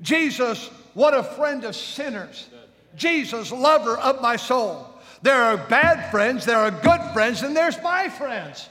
Jesus, 0.00 0.68
what 0.94 1.14
a 1.14 1.22
friend 1.22 1.64
of 1.64 1.74
sinners. 1.74 2.48
Jesus, 2.94 3.52
lover 3.52 3.96
of 3.98 4.20
my 4.20 4.36
soul. 4.36 4.88
There 5.22 5.42
are 5.42 5.56
bad 5.56 6.10
friends, 6.10 6.44
there 6.44 6.58
are 6.58 6.70
good 6.70 7.00
friends, 7.12 7.42
and 7.42 7.56
there's 7.56 7.80
my 7.82 8.08
friends. 8.08 8.68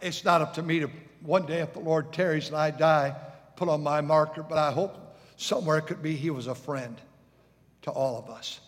It's 0.00 0.24
not 0.24 0.40
up 0.40 0.54
to 0.54 0.62
me 0.62 0.80
to 0.80 0.90
one 1.22 1.44
day, 1.44 1.60
if 1.60 1.74
the 1.74 1.80
Lord 1.80 2.12
tarries 2.12 2.48
and 2.48 2.56
I 2.56 2.70
die, 2.70 3.14
put 3.56 3.68
on 3.68 3.82
my 3.82 4.00
marker, 4.00 4.42
but 4.42 4.56
I 4.56 4.70
hope 4.70 5.18
somewhere 5.36 5.78
it 5.78 5.82
could 5.82 6.02
be 6.02 6.16
He 6.16 6.30
was 6.30 6.46
a 6.46 6.54
friend 6.54 6.98
to 7.82 7.90
all 7.90 8.18
of 8.18 8.30
us. 8.30 8.60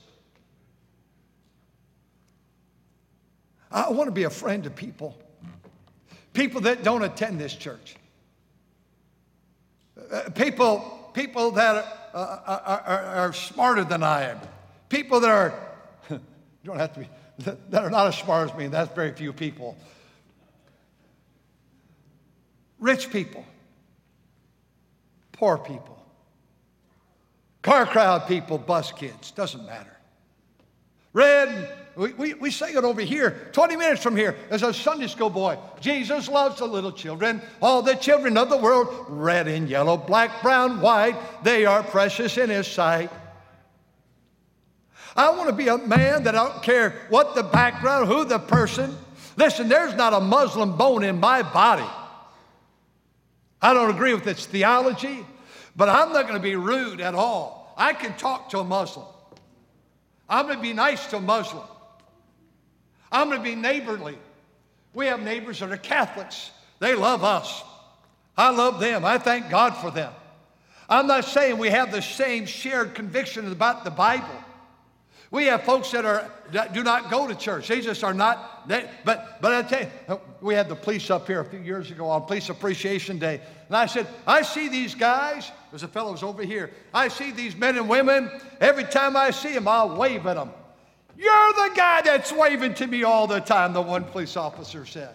I 3.70 3.90
want 3.90 4.08
to 4.08 4.12
be 4.12 4.24
a 4.24 4.30
friend 4.30 4.64
to 4.64 4.70
people 4.70 5.16
people 6.32 6.62
that 6.62 6.82
don't 6.82 7.02
attend 7.02 7.38
this 7.38 7.54
church, 7.54 7.96
uh, 10.10 10.30
people, 10.30 11.10
people 11.14 11.50
that 11.52 11.76
are, 11.76 11.84
uh, 12.14 12.60
are, 12.66 12.80
are, 12.80 13.04
are, 13.26 13.32
smarter 13.32 13.84
than 13.84 14.02
I 14.02 14.30
am, 14.30 14.40
people 14.88 15.20
that 15.20 15.30
are, 15.30 15.54
you 16.10 16.18
don't 16.64 16.78
have 16.78 16.94
to 16.94 17.00
be, 17.00 17.08
that 17.70 17.84
are 17.84 17.90
not 17.90 18.06
as 18.06 18.16
smart 18.16 18.50
as 18.50 18.56
me, 18.56 18.66
that's 18.68 18.94
very 18.94 19.12
few 19.12 19.32
people. 19.32 19.76
Rich 22.78 23.10
people, 23.10 23.44
poor 25.32 25.56
people, 25.58 26.04
car 27.62 27.86
crowd 27.86 28.26
people, 28.26 28.58
bus 28.58 28.92
kids, 28.92 29.30
doesn't 29.30 29.64
matter. 29.66 29.96
Red, 31.12 31.81
we, 31.96 32.12
we, 32.14 32.34
we 32.34 32.50
sang 32.50 32.76
it 32.76 32.84
over 32.84 33.02
here, 33.02 33.48
20 33.52 33.76
minutes 33.76 34.02
from 34.02 34.16
here, 34.16 34.36
as 34.50 34.62
a 34.62 34.72
Sunday 34.72 35.06
school 35.06 35.30
boy. 35.30 35.58
Jesus 35.80 36.28
loves 36.28 36.58
the 36.58 36.66
little 36.66 36.92
children, 36.92 37.42
all 37.60 37.82
the 37.82 37.94
children 37.94 38.38
of 38.38 38.48
the 38.48 38.56
world, 38.56 38.88
red 39.08 39.46
and 39.46 39.68
yellow, 39.68 39.96
black, 39.96 40.42
brown, 40.42 40.80
white, 40.80 41.16
they 41.42 41.66
are 41.66 41.82
precious 41.82 42.38
in 42.38 42.48
his 42.48 42.66
sight. 42.66 43.10
I 45.14 45.30
want 45.30 45.50
to 45.50 45.54
be 45.54 45.68
a 45.68 45.76
man 45.76 46.22
that 46.22 46.34
I 46.34 46.48
don't 46.48 46.62
care 46.62 46.94
what 47.10 47.34
the 47.34 47.42
background, 47.42 48.08
who 48.08 48.24
the 48.24 48.38
person. 48.38 48.96
Listen, 49.36 49.68
there's 49.68 49.94
not 49.94 50.14
a 50.14 50.20
Muslim 50.20 50.76
bone 50.76 51.04
in 51.04 51.20
my 51.20 51.42
body. 51.42 51.88
I 53.60 53.74
don't 53.74 53.90
agree 53.90 54.14
with 54.14 54.26
its 54.26 54.46
theology, 54.46 55.24
but 55.76 55.88
I'm 55.88 56.12
not 56.12 56.22
going 56.22 56.34
to 56.34 56.40
be 56.40 56.56
rude 56.56 57.00
at 57.00 57.14
all. 57.14 57.74
I 57.76 57.92
can 57.92 58.16
talk 58.16 58.50
to 58.50 58.60
a 58.60 58.64
Muslim. 58.64 59.06
I'm 60.28 60.46
going 60.46 60.56
to 60.56 60.62
be 60.62 60.72
nice 60.72 61.06
to 61.08 61.18
a 61.18 61.20
Muslim. 61.20 61.64
I'm 63.12 63.28
going 63.28 63.38
to 63.38 63.44
be 63.44 63.54
neighborly. 63.54 64.18
We 64.94 65.06
have 65.06 65.22
neighbors 65.22 65.60
that 65.60 65.70
are 65.70 65.76
Catholics. 65.76 66.50
They 66.78 66.94
love 66.94 67.22
us. 67.22 67.62
I 68.36 68.50
love 68.50 68.80
them. 68.80 69.04
I 69.04 69.18
thank 69.18 69.50
God 69.50 69.76
for 69.76 69.90
them. 69.90 70.12
I'm 70.88 71.06
not 71.06 71.24
saying 71.24 71.58
we 71.58 71.68
have 71.68 71.92
the 71.92 72.02
same 72.02 72.46
shared 72.46 72.94
conviction 72.94 73.50
about 73.52 73.84
the 73.84 73.90
Bible. 73.90 74.26
We 75.30 75.46
have 75.46 75.62
folks 75.62 75.90
that 75.92 76.04
are 76.04 76.30
that 76.50 76.74
do 76.74 76.82
not 76.82 77.10
go 77.10 77.26
to 77.26 77.34
church. 77.34 77.68
They 77.68 77.80
just 77.80 78.04
are 78.04 78.12
not. 78.12 78.68
They, 78.68 78.86
but 79.02 79.40
but 79.40 79.52
I 79.52 79.62
tell 79.62 79.80
you, 79.80 80.20
we 80.42 80.54
had 80.54 80.68
the 80.68 80.76
police 80.76 81.08
up 81.08 81.26
here 81.26 81.40
a 81.40 81.44
few 81.44 81.60
years 81.60 81.90
ago 81.90 82.06
on 82.06 82.26
Police 82.26 82.50
Appreciation 82.50 83.18
Day, 83.18 83.40
and 83.68 83.76
I 83.76 83.86
said, 83.86 84.06
I 84.26 84.42
see 84.42 84.68
these 84.68 84.94
guys. 84.94 85.50
There's 85.70 85.84
a 85.84 85.88
fellows 85.88 86.22
over 86.22 86.42
here. 86.42 86.70
I 86.92 87.08
see 87.08 87.30
these 87.30 87.56
men 87.56 87.78
and 87.78 87.88
women. 87.88 88.30
Every 88.60 88.84
time 88.84 89.16
I 89.16 89.30
see 89.30 89.54
them, 89.54 89.66
I'll 89.66 89.96
wave 89.96 90.26
at 90.26 90.34
them. 90.34 90.50
You're 91.16 91.52
the 91.52 91.72
guy 91.74 92.02
that's 92.02 92.32
waving 92.32 92.74
to 92.74 92.86
me 92.86 93.02
all 93.02 93.26
the 93.26 93.40
time. 93.40 93.72
The 93.72 93.82
one 93.82 94.04
police 94.04 94.36
officer 94.36 94.86
said. 94.86 95.14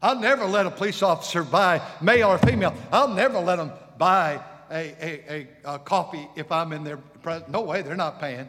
I'll 0.00 0.18
never 0.18 0.44
let 0.44 0.66
a 0.66 0.70
police 0.70 1.02
officer 1.02 1.44
buy 1.44 1.80
male 2.00 2.28
or 2.28 2.38
female. 2.38 2.74
I'll 2.90 3.14
never 3.14 3.38
let 3.38 3.56
them 3.56 3.72
buy 3.98 4.40
a, 4.70 4.74
a, 4.74 5.48
a, 5.64 5.74
a 5.74 5.78
coffee 5.78 6.28
if 6.34 6.50
I'm 6.50 6.72
in 6.72 6.82
their 6.82 6.96
presence. 6.96 7.50
No 7.50 7.60
way, 7.60 7.82
they're 7.82 7.94
not 7.94 8.20
paying. 8.20 8.48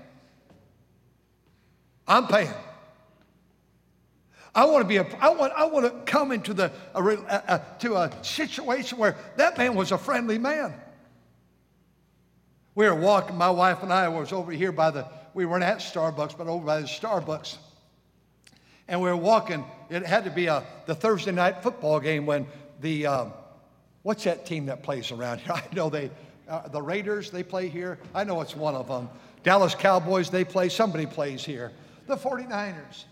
I'm 2.07 2.27
paying. 2.27 2.53
I 4.55 4.65
want 4.65 4.83
to 4.83 4.87
be 4.87 4.97
a, 4.97 5.07
I 5.19 5.29
want, 5.29 5.53
I 5.55 5.65
want 5.65 5.85
to 5.85 6.11
come 6.11 6.31
into 6.31 6.53
the, 6.53 6.71
a, 6.93 7.03
a, 7.03 7.61
to 7.79 7.95
a 7.95 8.11
situation 8.23 8.97
where 8.97 9.15
that 9.37 9.57
man 9.57 9.75
was 9.75 9.91
a 9.91 9.97
friendly 9.97 10.37
man. 10.37 10.73
We 12.75 12.85
were 12.85 12.95
walking, 12.95 13.35
my 13.35 13.49
wife 13.49 13.83
and 13.83 13.93
I 13.93 14.09
was 14.09 14.31
over 14.31 14.51
here 14.51 14.71
by 14.71 14.91
the, 14.91 15.07
we 15.33 15.45
weren't 15.45 15.63
at 15.63 15.79
Starbucks, 15.79 16.37
but 16.37 16.47
over 16.47 16.65
by 16.65 16.81
the 16.81 16.87
Starbucks. 16.87 17.57
And 18.87 19.01
we 19.01 19.09
were 19.09 19.17
walking, 19.17 19.65
it 19.89 20.05
had 20.05 20.25
to 20.25 20.31
be 20.31 20.47
a, 20.47 20.63
the 20.85 20.95
Thursday 20.95 21.31
night 21.31 21.63
football 21.63 21.99
game 21.99 22.25
when 22.25 22.45
the, 22.81 23.05
um, 23.05 23.33
what's 24.03 24.23
that 24.25 24.45
team 24.45 24.65
that 24.67 24.83
plays 24.83 25.11
around 25.11 25.39
here? 25.39 25.53
I 25.55 25.63
know 25.73 25.89
they, 25.89 26.11
uh, 26.49 26.67
the 26.67 26.81
Raiders, 26.81 27.31
they 27.31 27.43
play 27.43 27.69
here. 27.69 27.97
I 28.13 28.23
know 28.23 28.41
it's 28.41 28.55
one 28.55 28.75
of 28.75 28.87
them. 28.87 29.09
Dallas 29.43 29.75
Cowboys, 29.75 30.29
they 30.29 30.43
play, 30.43 30.69
somebody 30.69 31.05
plays 31.05 31.43
here 31.43 31.71
the 32.07 32.15
49ers. 32.15 33.05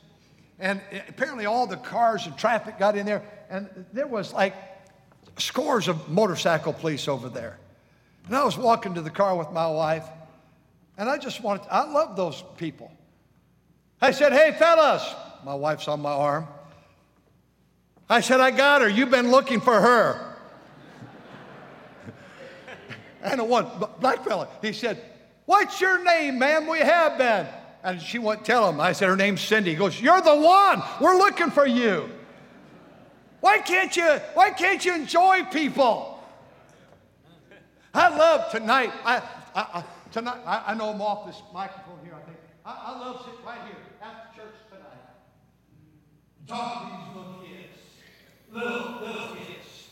And 0.59 0.79
apparently, 1.07 1.45
all 1.45 1.65
the 1.65 1.77
cars 1.77 2.27
and 2.27 2.37
traffic 2.37 2.77
got 2.77 2.95
in 2.95 3.05
there, 3.05 3.23
and 3.49 3.67
there 3.93 4.05
was 4.05 4.31
like 4.31 4.55
scores 5.37 5.87
of 5.87 6.09
motorcycle 6.09 6.73
police 6.73 7.07
over 7.07 7.29
there. 7.29 7.57
And 8.27 8.35
I 8.35 8.43
was 8.43 8.57
walking 8.57 8.93
to 8.93 9.01
the 9.01 9.09
car 9.09 9.35
with 9.35 9.51
my 9.51 9.67
wife, 9.67 10.05
and 11.01 11.09
I 11.09 11.17
just 11.17 11.41
wanted, 11.41 11.63
to, 11.63 11.73
I 11.73 11.91
love 11.91 12.15
those 12.15 12.43
people. 12.57 12.91
I 13.99 14.11
said, 14.11 14.33
Hey, 14.33 14.55
fellas, 14.59 15.15
my 15.43 15.55
wife's 15.55 15.87
on 15.87 15.99
my 15.99 16.11
arm. 16.11 16.47
I 18.07 18.21
said, 18.21 18.39
I 18.39 18.51
got 18.51 18.81
her. 18.81 18.87
You've 18.87 19.09
been 19.09 19.31
looking 19.31 19.61
for 19.61 19.81
her. 19.81 20.35
and 23.23 23.39
the 23.39 23.43
one 23.43 23.65
black 23.99 24.23
fella, 24.23 24.47
he 24.61 24.73
said, 24.73 25.03
What's 25.47 25.81
your 25.81 26.03
name, 26.03 26.37
ma'am? 26.37 26.67
We 26.67 26.77
have 26.77 27.17
been. 27.17 27.47
And 27.83 27.99
she 27.99 28.19
wouldn't 28.19 28.45
tell 28.45 28.69
him. 28.69 28.79
I 28.79 28.91
said, 28.91 29.09
Her 29.09 29.15
name's 29.15 29.41
Cindy. 29.41 29.71
He 29.71 29.77
goes, 29.77 29.99
You're 29.99 30.21
the 30.21 30.35
one. 30.35 30.83
We're 31.01 31.17
looking 31.17 31.49
for 31.49 31.65
you. 31.65 32.11
Why 33.39 33.57
can't 33.57 33.97
you, 33.97 34.05
why 34.35 34.51
can't 34.51 34.85
you 34.85 34.93
enjoy 34.93 35.45
people? 35.45 36.23
I 37.91 38.15
love 38.15 38.51
tonight. 38.51 38.91
I, 39.03 39.17
I, 39.55 39.61
I 39.79 39.83
tonight, 40.11 40.39
I, 40.45 40.63
I, 40.67 40.73
know 40.75 40.89
I'm 40.89 41.01
off 41.01 41.25
this 41.25 41.41
microphone 41.53 41.99
here, 42.03 42.13
I 42.15 42.21
think. 42.25 42.37
I, 42.65 42.81
I 42.85 42.99
love 42.99 43.25
sitting 43.25 43.45
right 43.45 43.59
here 43.65 43.77
after 44.01 44.41
church 44.41 44.55
tonight. 44.69 44.85
Talking 46.47 46.89
to 46.89 46.95
these 46.97 47.15
little 47.15 47.41
kids. 47.41 47.77
Little, 48.51 49.01
little 49.01 49.35
kids. 49.35 49.89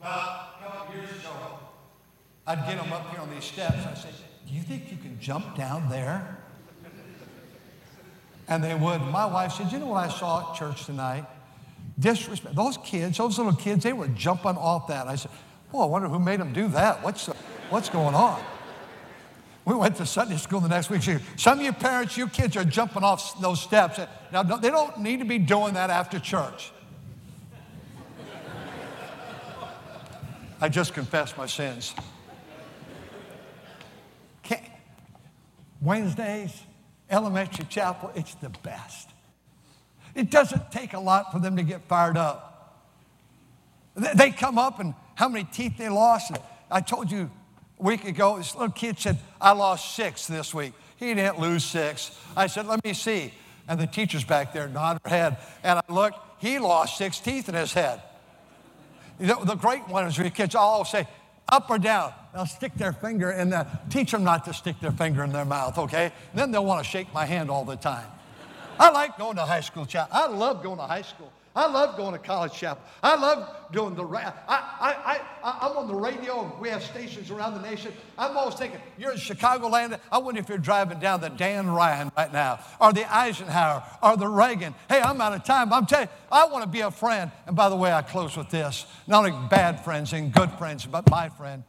Well, 0.00 0.10
a 0.10 0.62
couple 0.62 0.94
years 0.94 1.10
ago, 1.10 1.30
I'd 2.46 2.66
get 2.66 2.82
them 2.82 2.92
up 2.92 3.10
here 3.10 3.20
on 3.20 3.30
these 3.30 3.44
steps. 3.44 3.86
I 3.86 3.94
said, 3.94 4.14
do 4.46 4.54
you 4.54 4.62
think 4.62 4.90
you 4.90 4.96
can 4.96 5.18
jump 5.20 5.56
down 5.56 5.88
there? 5.90 6.38
And 8.48 8.64
they 8.64 8.74
would. 8.74 9.02
My 9.02 9.26
wife 9.26 9.52
said, 9.52 9.70
You 9.70 9.78
know 9.78 9.88
what 9.88 10.08
I 10.08 10.08
saw 10.08 10.50
at 10.50 10.58
church 10.58 10.86
tonight? 10.86 11.26
Disrespect. 11.98 12.54
Those 12.54 12.78
kids, 12.78 13.18
those 13.18 13.36
little 13.36 13.52
kids, 13.52 13.84
they 13.84 13.92
were 13.92 14.08
jumping 14.08 14.56
off 14.56 14.88
that. 14.88 15.06
I 15.06 15.16
said, 15.16 15.30
Well, 15.70 15.82
I 15.82 15.86
wonder 15.86 16.08
who 16.08 16.18
made 16.18 16.40
them 16.40 16.54
do 16.54 16.68
that. 16.68 17.02
What's, 17.04 17.28
what's 17.70 17.88
going 17.88 18.14
on? 18.14 18.42
We 19.64 19.74
went 19.74 19.96
to 19.96 20.06
Sunday 20.06 20.36
school 20.36 20.60
the 20.60 20.68
next 20.68 20.88
week. 20.88 21.02
She, 21.02 21.18
Some 21.36 21.58
of 21.58 21.64
you 21.64 21.72
parents, 21.72 22.16
your 22.16 22.28
kids 22.28 22.56
are 22.56 22.64
jumping 22.64 23.02
off 23.02 23.38
those 23.40 23.60
steps. 23.60 24.00
Now, 24.32 24.42
they 24.42 24.70
don't 24.70 24.98
need 25.00 25.18
to 25.18 25.26
be 25.26 25.38
doing 25.38 25.74
that 25.74 25.90
after 25.90 26.18
church. 26.18 26.72
I 30.60 30.68
just 30.68 30.94
confessed 30.94 31.36
my 31.36 31.46
sins. 31.46 31.94
Wednesdays, 35.80 36.62
elementary 37.08 37.64
chapel, 37.66 38.10
it's 38.14 38.34
the 38.36 38.50
best. 38.62 39.10
It 40.14 40.30
doesn't 40.30 40.72
take 40.72 40.94
a 40.94 40.98
lot 40.98 41.30
for 41.32 41.38
them 41.38 41.56
to 41.56 41.62
get 41.62 41.82
fired 41.82 42.16
up. 42.16 42.84
They 44.14 44.30
come 44.30 44.58
up 44.58 44.80
and 44.80 44.94
how 45.14 45.28
many 45.28 45.44
teeth 45.44 45.76
they 45.78 45.88
lost. 45.88 46.32
I 46.70 46.80
told 46.80 47.10
you 47.10 47.30
week 47.78 48.04
ago, 48.04 48.38
this 48.38 48.54
little 48.54 48.70
kid 48.70 48.98
said, 48.98 49.18
I 49.40 49.52
lost 49.52 49.94
six 49.94 50.26
this 50.26 50.52
week. 50.52 50.72
He 50.96 51.14
didn't 51.14 51.38
lose 51.38 51.64
six. 51.64 52.16
I 52.36 52.46
said, 52.46 52.66
let 52.66 52.82
me 52.84 52.92
see. 52.92 53.32
And 53.68 53.78
the 53.78 53.86
teacher's 53.86 54.24
back 54.24 54.52
there 54.52 54.68
nodding 54.68 55.00
her 55.04 55.10
head. 55.10 55.36
And 55.62 55.78
I 55.78 55.92
looked, 55.92 56.18
he 56.38 56.58
lost 56.58 56.98
six 56.98 57.20
teeth 57.20 57.48
in 57.48 57.54
his 57.54 57.72
head. 57.72 58.00
You 59.20 59.26
know, 59.26 59.44
the 59.44 59.54
great 59.54 59.86
one 59.88 60.06
is 60.06 60.18
where 60.18 60.30
kids 60.30 60.54
all 60.54 60.84
say, 60.84 61.06
up 61.48 61.70
or 61.70 61.78
down. 61.78 62.12
They'll 62.34 62.46
stick 62.46 62.74
their 62.74 62.92
finger 62.92 63.30
in 63.30 63.50
the, 63.50 63.66
teach 63.90 64.12
them 64.12 64.24
not 64.24 64.44
to 64.44 64.54
stick 64.54 64.80
their 64.80 64.92
finger 64.92 65.24
in 65.24 65.32
their 65.32 65.44
mouth, 65.44 65.78
okay? 65.78 66.04
And 66.04 66.40
then 66.40 66.50
they'll 66.50 66.64
want 66.64 66.84
to 66.84 66.88
shake 66.88 67.12
my 67.12 67.24
hand 67.24 67.50
all 67.50 67.64
the 67.64 67.76
time. 67.76 68.06
I 68.78 68.90
like 68.90 69.18
going 69.18 69.36
to 69.36 69.42
high 69.42 69.60
school 69.60 69.86
chapel. 69.86 70.16
I 70.16 70.26
love 70.28 70.62
going 70.62 70.78
to 70.78 70.84
high 70.84 71.02
school. 71.02 71.32
I 71.56 71.66
love 71.66 71.96
going 71.96 72.12
to 72.12 72.18
college 72.18 72.52
chapel. 72.52 72.82
I 73.02 73.16
love 73.16 73.72
doing 73.72 73.96
the, 73.96 74.04
I, 74.04 74.32
I, 74.48 74.62
I, 74.80 75.20
I'm 75.60 75.76
on 75.76 75.86
the 75.86 75.94
radio. 75.94 76.54
We 76.60 76.68
have 76.68 76.82
stations 76.82 77.30
around 77.30 77.54
the 77.54 77.62
nation. 77.62 77.92
I'm 78.16 78.36
always 78.36 78.56
thinking, 78.56 78.80
you're 78.98 79.12
in 79.12 79.18
Chicagoland. 79.18 79.98
I 80.10 80.18
wonder 80.18 80.40
if 80.40 80.48
you're 80.48 80.58
driving 80.58 80.98
down 80.98 81.20
the 81.20 81.28
Dan 81.28 81.70
Ryan 81.70 82.10
right 82.16 82.32
now, 82.32 82.60
or 82.80 82.92
the 82.92 83.04
Eisenhower, 83.12 83.84
or 84.02 84.16
the 84.16 84.28
Reagan. 84.28 84.74
Hey, 84.88 85.00
I'm 85.00 85.20
out 85.20 85.32
of 85.32 85.44
time. 85.44 85.72
I'm 85.72 85.86
telling 85.86 86.08
you, 86.08 86.12
I 86.30 86.46
want 86.46 86.64
to 86.64 86.68
be 86.68 86.80
a 86.80 86.90
friend. 86.90 87.30
And 87.46 87.54
by 87.54 87.68
the 87.68 87.76
way, 87.76 87.92
I 87.92 88.02
close 88.02 88.36
with 88.36 88.50
this. 88.50 88.86
Not 89.06 89.24
only 89.24 89.48
bad 89.48 89.84
friends 89.84 90.12
and 90.12 90.32
good 90.32 90.50
friends, 90.52 90.86
but 90.86 91.08
my 91.10 91.28
friend. 91.28 91.64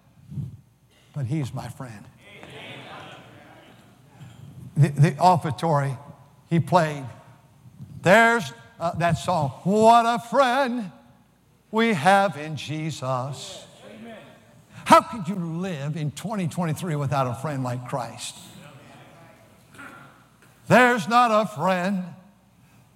But 1.13 1.25
he's 1.25 1.53
my 1.53 1.67
friend. 1.69 2.05
The, 4.75 4.87
the 4.89 5.11
offertory 5.19 5.97
he 6.49 6.59
played. 6.59 7.05
There's 8.01 8.51
uh, 8.79 8.93
that 8.95 9.17
song, 9.17 9.49
What 9.63 10.05
a 10.05 10.19
Friend 10.19 10.91
We 11.69 11.93
Have 11.93 12.37
in 12.37 12.55
Jesus. 12.55 13.65
How 14.89 15.01
could 15.01 15.27
you 15.27 15.35
live 15.35 15.97
in 15.97 16.09
2023 16.09 16.95
without 16.95 17.27
a 17.27 17.35
friend 17.35 17.63
like 17.63 17.87
Christ? 17.87 18.35
There's 20.67 21.07
not 21.07 21.29
a 21.29 21.47
friend 21.47 22.05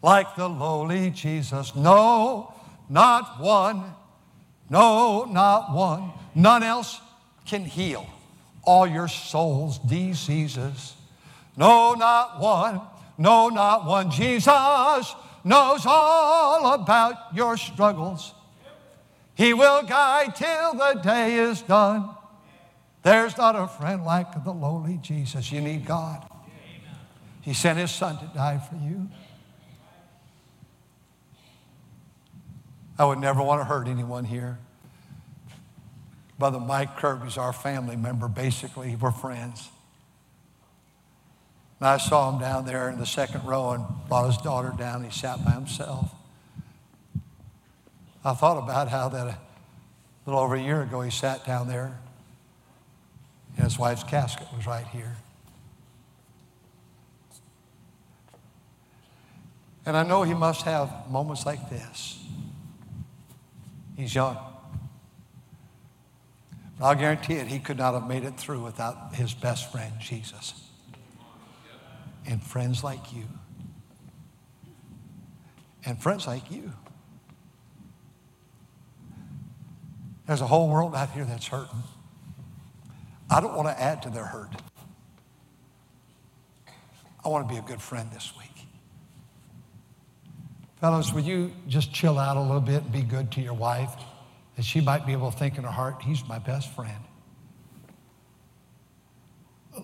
like 0.02 0.36
the 0.36 0.50
lowly 0.50 1.12
Jesus. 1.12 1.76
No, 1.76 2.52
not 2.90 3.40
one. 3.40 3.94
No, 4.72 5.26
not 5.26 5.72
one. 5.72 6.14
None 6.34 6.64
else 6.64 7.00
can 7.46 7.64
heal 7.64 8.08
all 8.64 8.88
your 8.88 9.08
soul's 9.08 9.78
diseases. 9.78 10.96
No, 11.56 11.94
not 11.94 12.40
one. 12.40 12.82
No, 13.20 13.50
not 13.50 13.86
one. 13.86 14.10
Jesus 14.10 14.48
knows 15.44 15.86
all 15.86 16.74
about 16.74 17.36
your 17.36 17.56
struggles. 17.56 18.34
He 19.36 19.54
will 19.54 19.84
guide 19.84 20.36
till 20.36 20.74
the 20.74 21.00
day 21.04 21.36
is 21.36 21.62
done. 21.62 22.10
There's 23.02 23.38
not 23.38 23.56
a 23.56 23.68
friend 23.68 24.06
like 24.06 24.44
the 24.44 24.52
lowly 24.52 25.00
Jesus. 25.02 25.52
You 25.52 25.62
need 25.62 25.86
God. 25.86 26.26
He 27.42 27.54
sent 27.54 27.78
his 27.78 27.92
son 27.92 28.18
to 28.20 28.32
die 28.34 28.58
for 28.58 28.76
you. 28.76 29.10
I 32.98 33.06
would 33.06 33.20
never 33.20 33.42
want 33.42 33.60
to 33.60 33.66
hurt 33.66 33.88
anyone 33.88 34.24
here. 34.24 34.60
Brother 36.38 36.60
Mike 36.60 36.98
Kirby's 36.98 37.38
our 37.38 37.54
family 37.54 37.96
member, 37.96 38.28
basically. 38.28 38.96
We're 38.96 39.12
friends. 39.12 39.70
And 41.80 41.88
I 41.90 41.98
saw 41.98 42.32
him 42.32 42.40
down 42.40 42.66
there 42.66 42.90
in 42.90 42.98
the 42.98 43.06
second 43.06 43.44
row 43.46 43.72
and 43.72 43.86
brought 44.08 44.28
his 44.28 44.38
daughter 44.38 44.74
down. 44.78 45.04
He 45.04 45.12
sat 45.12 45.44
by 45.44 45.52
himself. 45.52 46.12
I 48.26 48.34
thought 48.34 48.58
about 48.58 48.88
how 48.88 49.10
that 49.10 49.28
a 49.28 49.38
little 50.26 50.40
over 50.40 50.56
a 50.56 50.62
year 50.62 50.82
ago 50.82 51.02
he 51.02 51.12
sat 51.12 51.46
down 51.46 51.68
there 51.68 52.00
and 53.56 53.64
his 53.66 53.78
wife's 53.78 54.04
casket 54.04 54.48
was 54.56 54.66
right 54.66 54.88
here. 54.88 55.16
And 59.86 59.98
I 59.98 60.04
know 60.04 60.24
he 60.24 60.34
must 60.34 60.62
have 60.62 61.10
moments 61.10 61.46
like 61.46 61.70
this. 61.70 62.24
He's 63.98 64.16
young. 64.16 64.38
But 66.80 66.86
I'll 66.86 66.96
guarantee 66.96 67.34
it, 67.34 67.48
he 67.48 67.60
could 67.60 67.78
not 67.78 67.94
have 67.94 68.08
made 68.08 68.24
it 68.24 68.38
through 68.38 68.64
without 68.64 69.14
his 69.14 69.34
best 69.34 69.72
friend, 69.72 69.94
Jesus. 70.00 70.54
And 72.26 72.42
friends 72.42 72.84
like 72.84 73.14
you. 73.14 73.26
And 75.86 76.02
friends 76.02 76.26
like 76.26 76.50
you. 76.50 76.72
There's 80.28 80.42
a 80.42 80.48
whole 80.48 80.70
world 80.70 80.96
out 80.96 81.12
here 81.12 81.26
that's 81.26 81.48
hurting. 81.48 81.84
I 83.30 83.42
don't 83.42 83.56
want 83.56 83.68
to 83.68 83.82
add 83.82 84.02
to 84.04 84.10
their 84.10 84.26
hurt. 84.26 84.52
I 87.26 87.30
want 87.30 87.48
to 87.48 87.54
be 87.54 87.60
a 87.60 87.64
good 87.64 87.82
friend 87.82 88.10
this 88.12 88.34
week. 88.38 88.50
Fellows, 90.80 91.14
will 91.14 91.22
you 91.22 91.52
just 91.68 91.94
chill 91.94 92.20
out 92.20 92.36
a 92.36 92.42
little 92.42 92.62
bit 92.62 92.84
and 92.84 92.92
be 92.92 93.02
good 93.02 93.32
to 93.32 93.42
your 93.42 93.54
wife? 93.54 93.92
That 94.56 94.66
she 94.66 94.82
might 94.82 95.06
be 95.06 95.14
able 95.14 95.32
to 95.32 95.38
think 95.38 95.58
in 95.58 95.64
her 95.64 95.72
heart, 95.72 96.02
he's 96.02 96.28
my 96.28 96.40
best 96.40 96.74
friend. 96.76 97.00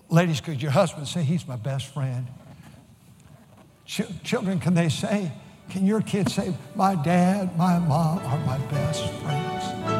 Ladies, 0.08 0.40
could 0.40 0.62
your 0.62 0.70
husband 0.70 1.08
say, 1.08 1.22
he's 1.22 1.48
my 1.48 1.56
best 1.56 1.92
friend? 1.92 2.26
Ch- 3.86 4.02
children, 4.22 4.60
can 4.60 4.74
they 4.74 4.88
say, 4.88 5.32
can 5.70 5.86
your 5.86 6.00
kids 6.00 6.34
say, 6.34 6.54
my 6.74 6.94
dad, 6.94 7.56
my 7.56 7.78
mom 7.78 8.18
are 8.18 8.38
my 8.46 8.58
best 8.66 9.08
friends? 9.14 9.99